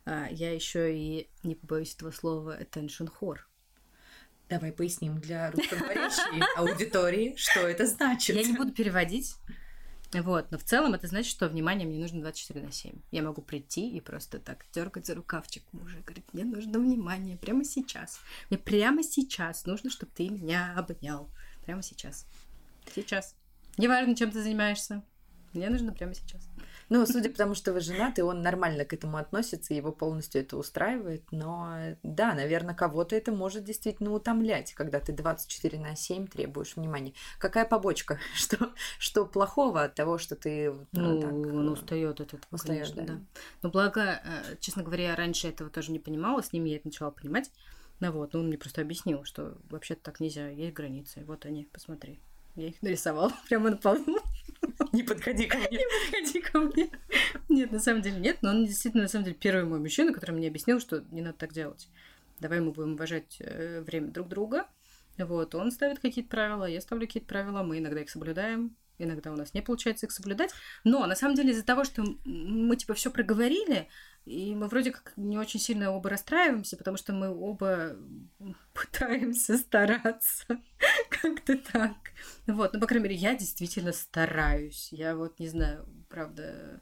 а, 0.04 0.28
я 0.30 0.52
еще 0.52 0.96
и, 0.96 1.28
не 1.42 1.54
побоюсь 1.54 1.94
этого 1.94 2.10
слова, 2.10 2.60
attention 2.60 3.10
whore. 3.20 3.38
Давай 4.48 4.72
поясним 4.72 5.18
для 5.18 5.50
русскоговорящей 5.50 6.42
аудитории, 6.56 7.34
что 7.36 7.60
это 7.60 7.86
значит. 7.86 8.36
Я 8.36 8.42
не 8.42 8.52
буду 8.52 8.72
переводить. 8.72 9.36
Вот, 10.20 10.50
но 10.50 10.58
в 10.58 10.64
целом 10.64 10.92
это 10.92 11.06
значит, 11.06 11.30
что 11.30 11.48
внимание 11.48 11.88
мне 11.88 11.98
нужно 11.98 12.20
24 12.20 12.66
на 12.66 12.70
7. 12.70 12.92
Я 13.10 13.22
могу 13.22 13.40
прийти 13.40 13.88
и 13.96 14.00
просто 14.00 14.38
так 14.38 14.66
дергать 14.72 15.06
за 15.06 15.14
рукавчик 15.14 15.62
мужа 15.72 15.98
и 15.98 16.02
говорить, 16.02 16.26
мне 16.34 16.44
нужно 16.44 16.78
внимание 16.78 17.38
прямо 17.38 17.64
сейчас. 17.64 18.20
Мне 18.50 18.58
прямо 18.58 19.02
сейчас 19.02 19.64
нужно, 19.64 19.88
чтобы 19.88 20.12
ты 20.14 20.28
меня 20.28 20.74
обнял. 20.76 21.30
Прямо 21.64 21.82
сейчас. 21.82 22.26
Сейчас. 22.94 23.34
Неважно, 23.78 24.14
чем 24.14 24.30
ты 24.30 24.42
занимаешься. 24.42 25.02
Мне 25.54 25.70
нужно 25.70 25.92
прямо 25.92 26.14
сейчас. 26.14 26.46
Ну, 26.92 27.06
судя 27.06 27.30
по 27.30 27.36
тому, 27.38 27.54
что 27.54 27.72
вы 27.72 27.80
женаты, 27.80 28.22
он 28.22 28.42
нормально 28.42 28.84
к 28.84 28.92
этому 28.92 29.16
относится, 29.16 29.72
его 29.72 29.92
полностью 29.92 30.42
это 30.42 30.58
устраивает. 30.58 31.22
Но 31.30 31.96
да, 32.02 32.34
наверное, 32.34 32.74
кого-то 32.74 33.16
это 33.16 33.32
может 33.32 33.64
действительно 33.64 34.12
утомлять, 34.12 34.74
когда 34.74 35.00
ты 35.00 35.12
24 35.12 35.78
на 35.78 35.96
7 35.96 36.26
требуешь 36.26 36.76
внимания. 36.76 37.14
Какая 37.38 37.64
побочка? 37.64 38.18
Что, 38.34 38.72
что 38.98 39.24
плохого 39.24 39.84
от 39.84 39.94
того, 39.94 40.18
что 40.18 40.36
ты 40.36 40.74
ну, 40.92 41.20
так, 41.20 41.32
он 41.32 41.68
устает 41.70 42.20
от 42.20 42.34
этого, 42.34 42.42
устаёт, 42.50 42.88
конечно, 42.88 43.02
да. 43.06 43.14
да. 43.14 43.20
Но 43.62 43.70
благо, 43.70 44.20
э, 44.22 44.56
честно 44.60 44.82
говоря, 44.82 45.04
я 45.04 45.16
раньше 45.16 45.48
этого 45.48 45.70
тоже 45.70 45.92
не 45.92 45.98
понимала, 45.98 46.42
с 46.42 46.52
ними 46.52 46.68
я 46.68 46.76
это 46.76 46.88
начала 46.88 47.10
понимать. 47.10 47.50
Ну 48.00 48.12
вот, 48.12 48.34
ну 48.34 48.40
он 48.40 48.48
мне 48.48 48.58
просто 48.58 48.82
объяснил, 48.82 49.24
что 49.24 49.56
вообще-то 49.70 50.02
так 50.02 50.20
нельзя, 50.20 50.48
есть 50.48 50.74
границы. 50.74 51.24
Вот 51.26 51.46
они, 51.46 51.68
посмотри. 51.72 52.20
Я 52.54 52.68
их 52.68 52.82
нарисовала 52.82 53.32
прямо 53.48 53.70
на 53.70 53.76
полу. 53.76 54.18
Не 54.92 55.02
подходи 55.02 55.46
ко 55.46 55.58
мне. 55.58 55.68
Не 55.70 55.84
подходи 56.10 56.40
ко 56.40 56.60
мне. 56.60 56.90
Нет, 57.48 57.72
на 57.72 57.78
самом 57.78 58.02
деле 58.02 58.16
нет, 58.16 58.38
но 58.42 58.50
он 58.50 58.64
действительно, 58.64 59.04
на 59.04 59.08
самом 59.08 59.24
деле, 59.24 59.36
первый 59.38 59.64
мой 59.64 59.80
мужчина, 59.80 60.12
который 60.12 60.32
мне 60.32 60.48
объяснил, 60.48 60.80
что 60.80 61.04
не 61.10 61.22
надо 61.22 61.38
так 61.38 61.52
делать. 61.52 61.88
Давай 62.40 62.60
мы 62.60 62.72
будем 62.72 62.94
уважать 62.94 63.36
э, 63.40 63.82
время 63.82 64.08
друг 64.08 64.28
друга. 64.28 64.66
Вот, 65.18 65.54
он 65.54 65.70
ставит 65.70 65.98
какие-то 65.98 66.30
правила, 66.30 66.64
я 66.64 66.80
ставлю 66.80 67.06
какие-то 67.06 67.28
правила, 67.28 67.62
мы 67.62 67.78
иногда 67.78 68.00
их 68.00 68.10
соблюдаем, 68.10 68.76
иногда 68.98 69.32
у 69.32 69.36
нас 69.36 69.52
не 69.54 69.62
получается 69.62 70.06
их 70.06 70.12
соблюдать. 70.12 70.52
Но 70.84 71.06
на 71.06 71.14
самом 71.14 71.34
деле 71.34 71.50
из-за 71.50 71.64
того, 71.64 71.84
что 71.84 72.02
мы 72.24 72.76
типа 72.76 72.94
все 72.94 73.10
проговорили, 73.10 73.88
и 74.24 74.54
мы 74.54 74.68
вроде 74.68 74.92
как 74.92 75.12
не 75.16 75.36
очень 75.36 75.58
сильно 75.58 75.90
оба 75.90 76.10
расстраиваемся, 76.10 76.76
потому 76.76 76.96
что 76.96 77.12
мы 77.12 77.28
оба 77.28 77.96
пытаемся 78.72 79.56
стараться. 79.58 80.46
Как-то 81.10 81.58
так. 81.58 81.96
Вот, 82.46 82.72
ну, 82.72 82.80
по 82.80 82.86
крайней 82.86 83.08
мере, 83.08 83.16
я 83.16 83.34
действительно 83.34 83.92
стараюсь. 83.92 84.92
Я 84.92 85.16
вот 85.16 85.40
не 85.40 85.48
знаю, 85.48 85.88
правда, 86.08 86.80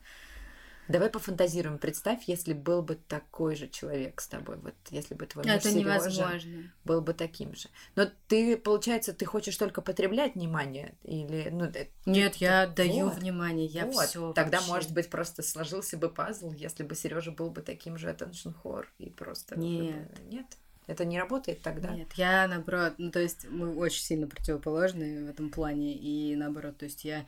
Давай 0.91 1.09
пофантазируем. 1.09 1.77
Представь, 1.77 2.23
если 2.27 2.53
был 2.53 2.81
бы 2.81 2.95
такой 2.95 3.55
же 3.55 3.67
человек 3.67 4.19
с 4.21 4.27
тобой, 4.27 4.57
вот 4.57 4.75
если 4.89 5.15
бы 5.15 5.25
твой 5.25 5.45
муж 5.45 5.53
Это 5.53 5.71
невозможно. 5.71 6.71
был 6.83 7.01
бы 7.01 7.13
таким 7.13 7.55
же. 7.55 7.69
Но 7.95 8.07
ты, 8.27 8.57
получается, 8.57 9.13
ты 9.13 9.25
хочешь 9.25 9.55
только 9.57 9.81
потреблять 9.81 10.35
внимание 10.35 10.95
или 11.03 11.49
ну 11.51 11.65
э, 11.65 11.87
нет, 12.05 12.33
ты, 12.33 12.45
я 12.45 12.63
отдаю 12.63 13.09
вот, 13.09 13.17
внимание, 13.17 13.65
я 13.65 13.85
вот. 13.85 14.05
все. 14.05 14.33
Тогда 14.33 14.57
вообще. 14.57 14.71
может 14.71 14.93
быть 14.93 15.09
просто 15.09 15.43
сложился 15.43 15.97
бы 15.97 16.09
пазл, 16.09 16.51
если 16.51 16.83
бы 16.83 16.95
Сережа 16.95 17.31
был 17.31 17.49
бы 17.49 17.61
таким 17.61 17.97
же 17.97 18.09
attention 18.09 18.53
whore 18.63 18.85
и 18.97 19.09
просто 19.09 19.57
нет, 19.57 20.11
бы... 20.11 20.23
нет. 20.25 20.45
Это 20.91 21.05
не 21.05 21.17
работает 21.17 21.61
тогда? 21.61 21.89
Нет, 21.89 22.11
я 22.15 22.47
наоборот, 22.47 22.95
ну 22.97 23.11
то 23.11 23.19
есть 23.19 23.47
мы 23.49 23.73
очень 23.75 24.03
сильно 24.03 24.27
противоположны 24.27 25.25
в 25.25 25.29
этом 25.29 25.49
плане, 25.49 25.95
и 25.95 26.35
наоборот, 26.35 26.77
то 26.77 26.85
есть 26.85 27.05
я 27.05 27.25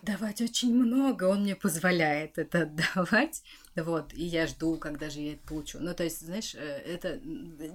отдавать 0.00 0.40
очень 0.40 0.72
много, 0.72 1.24
он 1.24 1.42
мне 1.42 1.56
позволяет 1.56 2.38
это 2.38 2.62
отдавать, 2.62 3.42
вот, 3.74 4.14
и 4.14 4.24
я 4.24 4.46
жду, 4.46 4.76
когда 4.76 5.10
же 5.10 5.20
я 5.20 5.32
это 5.32 5.46
получу. 5.46 5.78
Ну 5.80 5.92
то 5.92 6.04
есть, 6.04 6.20
знаешь, 6.20 6.54
э, 6.54 6.58
это 6.58 7.20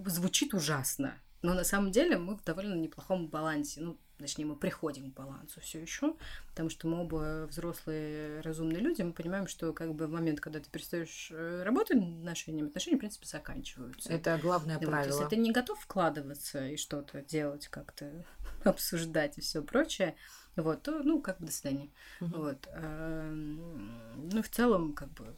звучит 0.05 0.53
ужасно, 0.53 1.13
но 1.41 1.53
на 1.53 1.65
самом 1.65 1.91
деле 1.91 2.17
мы 2.17 2.37
в 2.37 2.43
довольно 2.45 2.75
неплохом 2.75 3.27
балансе. 3.27 3.81
Ну, 3.81 3.97
точнее, 4.17 4.45
мы 4.45 4.55
приходим 4.55 5.11
к 5.11 5.15
балансу 5.15 5.61
все 5.61 5.81
еще, 5.81 6.15
потому 6.49 6.69
что 6.69 6.87
мы 6.87 7.01
оба 7.01 7.47
взрослые, 7.49 8.41
разумные 8.41 8.79
люди, 8.79 9.01
мы 9.01 9.13
понимаем, 9.13 9.47
что 9.47 9.73
как 9.73 9.93
бы 9.93 10.07
в 10.07 10.11
момент, 10.11 10.39
когда 10.39 10.59
ты 10.59 10.69
перестаешь 10.69 11.29
э, 11.31 11.63
работать 11.63 11.97
над 11.97 12.19
отношениями, 12.19 12.67
отношения, 12.67 12.97
в 12.97 12.99
принципе, 12.99 13.27
заканчиваются. 13.27 14.11
Это 14.11 14.39
главное 14.41 14.79
да, 14.79 14.87
правило. 14.87 15.11
Вот, 15.11 15.19
если 15.21 15.35
ты 15.35 15.41
не 15.41 15.51
готов 15.51 15.79
вкладываться 15.79 16.67
и 16.67 16.77
что-то 16.77 17.21
делать, 17.21 17.67
как-то 17.67 18.25
обсуждать 18.63 19.37
и 19.37 19.41
все 19.41 19.61
прочее, 19.61 20.15
вот, 20.55 20.81
то, 20.81 21.03
ну, 21.03 21.21
как 21.21 21.39
бы 21.39 21.45
до 21.45 21.51
свидания. 21.51 21.89
Угу. 22.19 22.35
Вот. 22.35 22.67
А, 22.71 23.31
ну, 23.31 24.41
в 24.41 24.49
целом, 24.49 24.93
как 24.93 25.09
бы, 25.13 25.35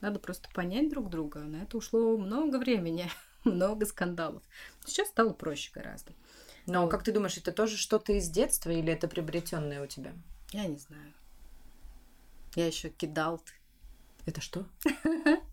надо 0.00 0.18
просто 0.18 0.48
понять 0.54 0.90
друг 0.90 1.10
друга. 1.10 1.40
На 1.40 1.62
это 1.62 1.76
ушло 1.76 2.16
много 2.16 2.56
времени, 2.56 3.10
много 3.44 3.86
скандалов. 3.86 4.42
Сейчас 4.84 5.08
стало 5.08 5.32
проще 5.32 5.70
гораздо. 5.74 6.12
Но 6.66 6.82
вот. 6.82 6.90
как 6.90 7.02
ты 7.02 7.12
думаешь, 7.12 7.36
это 7.36 7.52
тоже 7.52 7.76
что-то 7.76 8.12
из 8.12 8.28
детства 8.28 8.70
или 8.70 8.92
это 8.92 9.08
приобретенное 9.08 9.82
у 9.82 9.86
тебя? 9.86 10.12
Я 10.52 10.66
не 10.66 10.76
знаю. 10.76 11.12
Я 12.54 12.66
еще 12.66 12.90
kidult. 12.90 13.52
Это 14.26 14.40
что? 14.40 14.66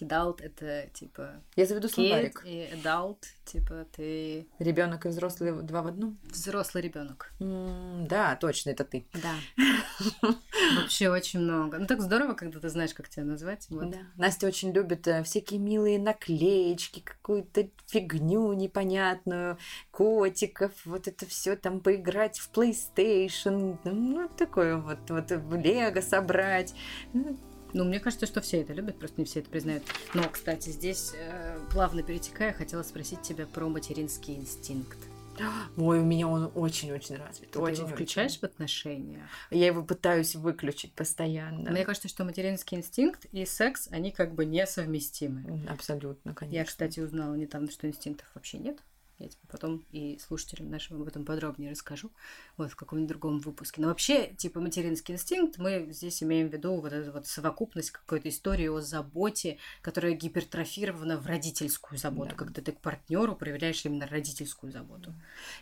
Kidult 0.00 0.40
это 0.40 0.88
типа. 0.94 1.42
Я 1.56 1.66
заведу 1.66 1.86
словарик. 1.88 2.42
и 2.46 2.70
adult, 2.72 3.18
типа 3.44 3.86
ты. 3.94 4.46
Ребенок 4.58 5.04
и 5.04 5.10
взрослый 5.10 5.52
два 5.60 5.82
в 5.82 5.88
одном. 5.88 6.18
Взрослый 6.30 6.82
ребенок. 6.82 7.30
Mm, 7.38 8.06
да, 8.08 8.34
точно, 8.36 8.70
это 8.70 8.84
ты. 8.84 9.04
Да. 9.12 9.34
Вообще 10.80 11.10
очень 11.10 11.40
много. 11.40 11.76
Ну 11.76 11.86
так 11.86 12.00
здорово, 12.00 12.32
когда 12.32 12.60
ты 12.60 12.70
знаешь, 12.70 12.94
как 12.94 13.10
тебя 13.10 13.24
назвать. 13.24 13.66
Вот. 13.68 13.90
Да. 13.90 13.98
Настя 14.16 14.46
очень 14.46 14.72
любит 14.72 15.06
э, 15.06 15.22
всякие 15.22 15.60
милые 15.60 15.98
наклеечки, 15.98 17.00
какую-то 17.00 17.68
фигню 17.86 18.54
непонятную, 18.54 19.58
котиков, 19.90 20.72
вот 20.86 21.08
это 21.08 21.26
все 21.26 21.56
там 21.56 21.80
поиграть 21.80 22.38
в 22.38 22.50
PlayStation, 22.50 23.76
ну 23.84 24.30
такое 24.34 24.78
вот, 24.78 25.10
вот 25.10 25.30
в 25.30 25.56
Лего 25.56 26.00
собрать. 26.00 26.74
Ну, 27.72 27.84
мне 27.84 28.00
кажется, 28.00 28.26
что 28.26 28.40
все 28.40 28.62
это 28.62 28.72
любят, 28.72 28.98
просто 28.98 29.20
не 29.20 29.24
все 29.24 29.40
это 29.40 29.50
признают. 29.50 29.82
Но, 30.14 30.28
кстати, 30.28 30.70
здесь, 30.70 31.12
э, 31.14 31.58
плавно 31.72 32.02
перетекая, 32.02 32.52
хотела 32.52 32.82
спросить 32.82 33.22
тебя 33.22 33.46
про 33.46 33.68
материнский 33.68 34.34
инстинкт. 34.34 34.98
Ой, 35.76 36.00
у 36.00 36.04
меня 36.04 36.28
он 36.28 36.50
очень-очень 36.54 37.16
развит. 37.16 37.50
Ты 37.50 37.58
очень, 37.58 37.82
его 37.82 37.88
включаешь 37.88 38.32
очень. 38.32 38.40
в 38.40 38.44
отношениях? 38.44 39.22
Я 39.50 39.66
его 39.66 39.82
пытаюсь 39.82 40.34
выключить 40.34 40.92
постоянно. 40.92 41.70
Мне 41.70 41.84
кажется, 41.84 42.08
что 42.08 42.24
материнский 42.24 42.76
инстинкт 42.76 43.24
и 43.32 43.44
секс, 43.46 43.88
они 43.90 44.10
как 44.10 44.34
бы 44.34 44.44
несовместимы. 44.44 45.66
Абсолютно, 45.68 46.34
конечно. 46.34 46.56
Я, 46.56 46.64
кстати, 46.64 47.00
узнала 47.00 47.34
недавно, 47.34 47.70
что 47.70 47.86
инстинктов 47.86 48.28
вообще 48.34 48.58
нет. 48.58 48.78
Я 49.20 49.28
тебе 49.28 49.42
потом 49.48 49.84
и 49.92 50.18
слушателям 50.18 50.70
нашим 50.70 51.02
об 51.02 51.06
этом 51.06 51.26
подробнее 51.26 51.70
расскажу, 51.70 52.10
вот 52.56 52.70
в 52.72 52.76
каком-нибудь 52.76 53.10
другом 53.10 53.38
выпуске. 53.38 53.82
Но 53.82 53.88
вообще, 53.88 54.28
типа, 54.28 54.60
материнский 54.60 55.14
инстинкт, 55.14 55.58
мы 55.58 55.88
здесь 55.90 56.22
имеем 56.22 56.48
в 56.48 56.52
виду 56.52 56.80
вот 56.80 56.92
эту 56.92 57.12
вот 57.12 57.26
совокупность 57.26 57.90
какой-то 57.90 58.30
истории 58.30 58.68
о 58.68 58.80
заботе, 58.80 59.58
которая 59.82 60.14
гипертрофирована 60.14 61.18
в 61.18 61.26
родительскую 61.26 61.98
заботу, 61.98 62.30
да. 62.30 62.36
когда 62.36 62.62
ты 62.62 62.72
к 62.72 62.80
партнеру 62.80 63.36
проявляешь 63.36 63.84
именно 63.84 64.06
родительскую 64.06 64.72
заботу. 64.72 65.14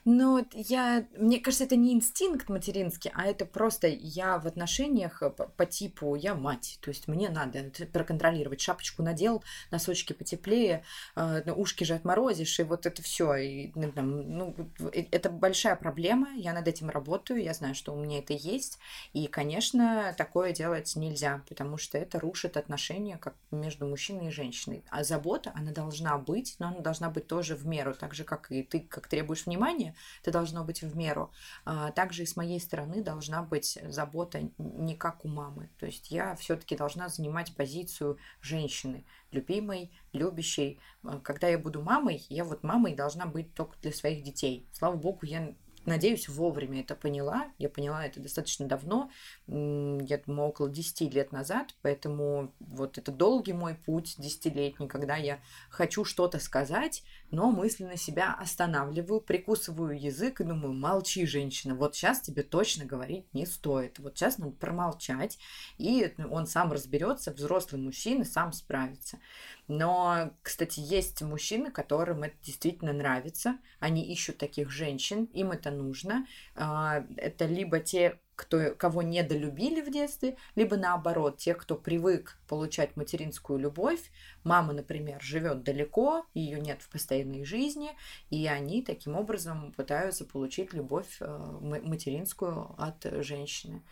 Ну, 0.04 0.46
я, 0.52 1.06
мне 1.16 1.40
кажется, 1.40 1.64
это 1.64 1.74
не 1.74 1.94
инстинкт 1.94 2.48
материнский, 2.48 3.10
а 3.12 3.26
это 3.26 3.44
просто 3.44 3.88
я 3.88 4.38
в 4.38 4.46
отношениях 4.46 5.18
по, 5.18 5.48
по 5.48 5.66
типу 5.66 6.14
я 6.14 6.36
мать, 6.36 6.78
то 6.80 6.90
есть 6.90 7.08
мне 7.08 7.28
надо 7.28 7.72
проконтролировать, 7.92 8.60
шапочку 8.60 9.02
надел, 9.02 9.42
носочки 9.72 10.12
потеплее, 10.12 10.84
э, 11.16 11.50
ушки 11.50 11.82
же 11.82 11.94
отморозишь, 11.94 12.60
и 12.60 12.62
вот 12.62 12.86
это 12.86 13.02
все 13.02 13.47
и, 13.48 13.72
ну, 13.74 13.92
ну, 13.96 14.54
это 14.92 15.30
большая 15.30 15.76
проблема, 15.76 16.28
я 16.36 16.52
над 16.52 16.68
этим 16.68 16.90
работаю, 16.90 17.42
я 17.42 17.54
знаю, 17.54 17.74
что 17.74 17.92
у 17.92 17.96
меня 17.96 18.18
это 18.18 18.32
есть, 18.32 18.78
и, 19.12 19.26
конечно, 19.26 20.14
такое 20.16 20.52
делать 20.52 20.94
нельзя, 20.96 21.42
потому 21.48 21.76
что 21.76 21.98
это 21.98 22.20
рушит 22.20 22.56
отношения 22.56 23.16
как 23.18 23.34
между 23.50 23.86
мужчиной 23.86 24.28
и 24.28 24.30
женщиной. 24.30 24.84
А 24.90 25.04
забота, 25.04 25.52
она 25.54 25.72
должна 25.72 26.18
быть, 26.18 26.56
но 26.58 26.68
она 26.68 26.80
должна 26.80 27.10
быть 27.10 27.26
тоже 27.26 27.56
в 27.56 27.66
меру, 27.66 27.94
так 27.94 28.14
же, 28.14 28.24
как 28.24 28.50
и 28.50 28.62
ты, 28.62 28.80
как 28.80 29.08
требуешь 29.08 29.46
внимания, 29.46 29.94
это 30.22 30.32
должно 30.32 30.64
быть 30.64 30.82
в 30.82 30.96
меру. 30.96 31.32
А 31.64 31.90
также 31.92 32.22
и 32.22 32.26
с 32.26 32.36
моей 32.36 32.60
стороны 32.60 33.02
должна 33.02 33.42
быть 33.42 33.78
забота 33.88 34.48
не 34.58 34.94
как 34.96 35.24
у 35.24 35.28
мамы, 35.28 35.70
то 35.78 35.86
есть 35.86 36.10
я 36.10 36.34
все-таки 36.36 36.76
должна 36.76 37.08
занимать 37.08 37.54
позицию 37.54 38.18
женщины, 38.40 39.04
любимой, 39.30 39.90
любящей. 40.12 40.80
А, 41.02 41.18
когда 41.20 41.48
я 41.48 41.58
буду 41.58 41.82
мамой, 41.82 42.24
я 42.28 42.44
вот 42.44 42.62
мамой 42.62 42.94
должна 42.94 43.26
быть 43.26 43.54
только 43.54 43.78
для 43.80 43.92
своих 43.92 44.22
детей. 44.22 44.66
Слава 44.72 44.96
богу, 44.96 45.20
я 45.26 45.54
надеюсь, 45.88 46.28
вовремя 46.28 46.80
это 46.80 46.94
поняла. 46.94 47.48
Я 47.58 47.68
поняла 47.68 48.06
это 48.06 48.20
достаточно 48.20 48.66
давно, 48.66 49.10
я 49.46 50.18
думаю, 50.24 50.48
около 50.48 50.68
10 50.68 51.12
лет 51.14 51.32
назад, 51.32 51.74
поэтому 51.82 52.54
вот 52.60 52.98
это 52.98 53.10
долгий 53.10 53.52
мой 53.52 53.74
путь, 53.74 54.14
десятилетний, 54.18 54.88
когда 54.88 55.16
я 55.16 55.40
хочу 55.70 56.04
что-то 56.04 56.38
сказать, 56.38 57.02
но 57.30 57.50
мысленно 57.50 57.96
себя 57.96 58.34
останавливаю, 58.34 59.20
прикусываю 59.20 60.00
язык 60.00 60.40
и 60.40 60.44
думаю, 60.44 60.74
молчи, 60.74 61.26
женщина, 61.26 61.74
вот 61.74 61.94
сейчас 61.94 62.20
тебе 62.20 62.42
точно 62.42 62.84
говорить 62.84 63.32
не 63.34 63.46
стоит. 63.46 63.98
Вот 63.98 64.16
сейчас 64.16 64.38
надо 64.38 64.52
промолчать, 64.52 65.38
и 65.78 66.14
он 66.30 66.46
сам 66.46 66.72
разберется, 66.72 67.32
взрослый 67.32 67.80
мужчина 67.80 68.24
сам 68.24 68.52
справится. 68.52 69.18
Но, 69.68 70.32
кстати, 70.42 70.80
есть 70.80 71.20
мужчины, 71.22 71.70
которым 71.70 72.22
это 72.22 72.34
действительно 72.42 72.92
нравится, 72.92 73.58
они 73.78 74.02
ищут 74.02 74.38
таких 74.38 74.70
женщин, 74.70 75.24
им 75.26 75.52
это 75.52 75.70
нужно. 75.70 76.26
А, 76.54 77.04
это 77.16 77.44
либо 77.44 77.78
те 77.78 78.18
кто, 78.34 78.70
кого 78.76 79.02
недолюбили 79.02 79.80
в 79.80 79.90
детстве, 79.90 80.36
либо 80.54 80.76
наоборот, 80.76 81.38
те, 81.38 81.54
кто 81.54 81.74
привык 81.74 82.38
получать 82.46 82.96
материнскую 82.96 83.58
любовь. 83.58 84.12
Мама, 84.44 84.72
например, 84.72 85.20
живет 85.20 85.64
далеко, 85.64 86.24
ее 86.34 86.60
нет 86.60 86.80
в 86.80 86.88
постоянной 86.88 87.44
жизни, 87.44 87.90
и 88.30 88.46
они 88.46 88.82
таким 88.82 89.16
образом 89.16 89.72
пытаются 89.72 90.24
получить 90.24 90.72
любовь 90.72 91.16
э, 91.20 91.26
материнскую 91.26 92.76
от 92.78 93.04
женщины. 93.24 93.82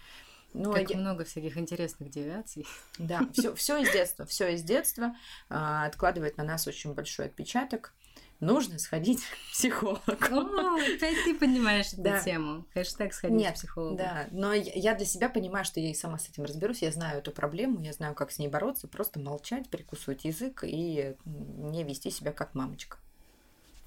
Ну, 0.57 0.73
как 0.73 0.91
я... 0.91 0.97
много 0.97 1.25
всяких 1.25 1.57
интересных 1.57 2.11
девиаций. 2.11 2.67
Да, 2.99 3.27
все, 3.33 3.55
все 3.57 3.79
из 3.79 3.93
детства, 3.93 4.27
все 4.27 4.55
из 4.55 4.63
детства 4.63 5.15
а, 5.49 5.87
откладывает 5.87 6.37
на 6.37 6.45
нас 6.45 6.67
очень 6.67 6.95
большой 6.95 7.27
отпечаток 7.27 7.93
нужно 8.41 8.79
сходить 8.79 9.23
к 9.25 9.53
психологу. 9.53 10.01
О, 10.09 10.77
опять 10.77 11.25
ты 11.25 11.35
понимаешь 11.35 11.93
эту 11.93 12.03
да. 12.03 12.21
тему. 12.21 12.67
Хэштег 12.75 13.13
сходить 13.13 13.39
Нет, 13.39 13.53
к 13.53 13.57
психологу. 13.57 13.97
Да, 13.97 14.27
но 14.31 14.53
я 14.53 14.95
для 14.95 15.07
себя 15.07 15.29
понимаю, 15.29 15.65
что 15.65 15.81
я 15.81 15.91
и 15.91 15.95
сама 15.95 16.19
с 16.19 16.29
этим 16.29 16.45
разберусь. 16.45 16.83
Я 16.83 16.93
знаю 16.93 17.19
эту 17.19 17.33
проблему, 17.33 17.81
я 17.81 17.93
знаю, 17.93 18.15
как 18.15 18.31
с 18.31 18.39
ней 18.39 18.49
бороться. 18.49 18.89
Просто 18.89 19.21
молчать, 19.21 19.69
прикусывать 19.71 20.25
язык 20.25 20.65
и 20.65 21.17
не 21.25 21.85
вести 21.85 22.11
себя 22.11 22.33
как 22.33 22.55
мамочка. 22.55 22.99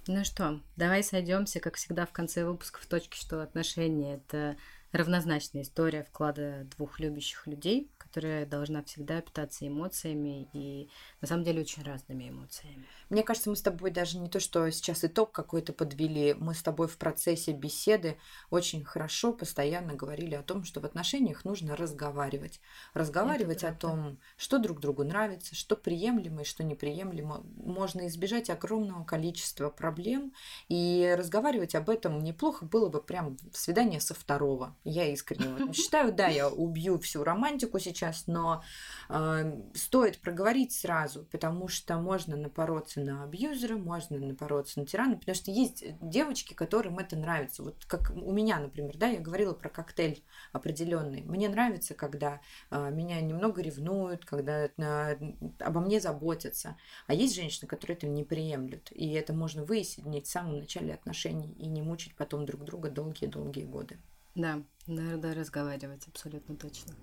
Ну 0.08 0.23
что, 0.23 0.60
давай 0.75 1.03
сойдемся, 1.03 1.60
как 1.60 1.75
всегда, 1.75 2.08
в 2.08 2.12
конце 2.12 2.43
выпуска 2.43 2.79
в 2.82 2.88
точке, 2.88 3.19
что 3.19 3.43
отношения 3.43 4.15
это 4.15 4.58
равнозначная 4.91 5.62
история 5.62 6.04
вклада 6.04 6.67
двух 6.75 6.99
любящих 6.99 7.47
людей, 7.47 7.91
которая 8.10 8.45
должна 8.45 8.84
всегда 8.84 9.22
питаться 9.22 9.67
эмоциями 9.67 10.50
и 10.54 10.89
на 11.22 11.28
самом 11.28 11.43
деле 11.43 11.62
очень 11.62 11.84
разными 11.84 12.30
эмоциями. 12.30 12.88
Мне 13.10 13.24
кажется, 13.24 13.50
мы 13.50 13.56
с 13.56 13.62
тобой 13.62 13.91
даже 13.91 14.17
не 14.17 14.30
то, 14.30 14.39
что 14.39 14.69
сейчас 14.72 15.06
итог 15.06 15.32
какой-то 15.32 15.74
подвели, 15.74 16.34
мы 16.34 16.54
с 16.54 16.63
тобой 16.63 16.88
в 16.88 16.98
процессе 16.98 17.52
беседы 17.52 18.17
очень 18.50 18.84
хорошо 18.84 19.32
постоянно 19.32 19.93
говорили 19.93 20.34
о 20.36 20.43
том, 20.43 20.63
что 20.63 20.80
в 20.80 20.86
отношениях 20.86 21.45
нужно 21.45 21.76
разговаривать. 21.76 22.60
Разговаривать 22.93 23.63
о 23.63 23.74
том, 23.74 24.19
что 24.38 24.58
друг 24.58 24.80
другу 24.80 25.04
нравится, 25.04 25.56
что 25.56 25.76
приемлемо 25.76 26.41
и 26.41 26.45
что 26.45 26.63
неприемлемо. 26.63 27.43
Можно 27.58 28.08
избежать 28.08 28.50
огромного 28.50 29.04
количества 29.04 29.69
проблем, 29.69 30.34
и 30.67 31.15
разговаривать 31.17 31.76
об 31.76 31.89
этом 31.89 32.24
неплохо 32.24 32.65
было 32.65 32.89
бы 32.89 33.02
прям 33.02 33.38
свидание 33.54 34.00
со 34.00 34.13
второго. 34.13 34.76
Я 34.84 35.12
искренне 35.12 35.74
считаю. 35.74 36.12
Да, 36.12 36.28
я 36.28 36.50
убью 36.50 37.00
всю 37.00 37.24
романтику 37.24 37.80
сейчас, 37.80 37.98
сейчас, 37.99 38.27
но 38.27 38.63
э, 39.09 39.62
стоит 39.73 40.19
проговорить 40.19 40.71
сразу, 40.71 41.25
потому 41.25 41.67
что 41.67 41.97
можно 41.97 42.35
напороться 42.35 43.01
на 43.01 43.23
абьюзера, 43.23 43.77
можно 43.77 44.17
напороться 44.17 44.79
на 44.79 44.85
тирана, 44.85 45.17
потому 45.17 45.35
что 45.35 45.51
есть 45.51 45.83
девочки, 46.01 46.53
которым 46.53 46.99
это 46.99 47.17
нравится. 47.17 47.63
Вот 47.63 47.85
как 47.85 48.12
у 48.12 48.31
меня, 48.31 48.59
например, 48.59 48.97
да, 48.97 49.07
я 49.07 49.19
говорила 49.19 49.53
про 49.53 49.69
коктейль 49.69 50.23
определенный. 50.53 51.21
Мне 51.23 51.49
нравится, 51.49 51.93
когда 51.93 52.41
э, 52.71 52.89
меня 52.91 53.19
немного 53.21 53.62
ревнуют, 53.62 54.25
когда 54.25 54.65
э, 54.65 55.17
обо 55.59 55.81
мне 55.81 55.99
заботятся. 55.99 56.77
А 57.07 57.13
есть 57.13 57.35
женщины, 57.35 57.67
которые 57.67 57.97
это 57.97 58.07
не 58.07 58.23
приемлют. 58.23 58.91
И 58.91 59.12
это 59.13 59.33
можно 59.33 59.63
выяснить 59.63 60.27
в 60.27 60.31
самом 60.31 60.59
начале 60.59 60.93
отношений 60.93 61.53
и 61.57 61.67
не 61.67 61.81
мучить 61.81 62.15
потом 62.15 62.45
друг 62.45 62.63
друга 62.63 62.89
долгие-долгие 62.89 63.65
годы. 63.65 63.97
Да, 64.35 64.62
надо 64.88 65.33
разговаривать 65.33 66.07
абсолютно 66.07 66.55
точно. 66.55 66.93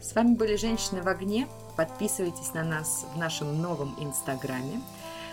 С 0.00 0.14
вами 0.14 0.34
были 0.34 0.56
«Женщины 0.56 1.02
в 1.02 1.08
огне». 1.08 1.48
Подписывайтесь 1.76 2.54
на 2.54 2.62
нас 2.62 3.06
в 3.14 3.18
нашем 3.18 3.60
новом 3.60 3.94
Инстаграме, 3.98 4.80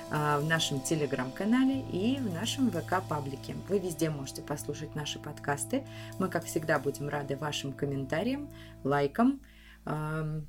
а, 0.09 0.39
в 0.39 0.45
нашем 0.45 0.79
Телеграм-канале 0.81 1.81
и 1.91 2.17
в 2.17 2.33
нашем 2.33 2.69
ВК-паблике. 2.69 3.55
Вы 3.69 3.79
везде 3.79 4.09
можете 4.09 4.41
послушать 4.41 4.95
наши 4.95 5.19
подкасты. 5.19 5.85
Мы, 6.19 6.29
как 6.29 6.45
всегда, 6.45 6.79
будем 6.79 7.09
рады 7.09 7.35
вашим 7.37 7.73
комментариям, 7.73 8.49
лайкам. 8.83 9.41
Ну 9.85 10.41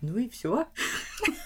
и 0.00 0.28
все. 0.28 0.66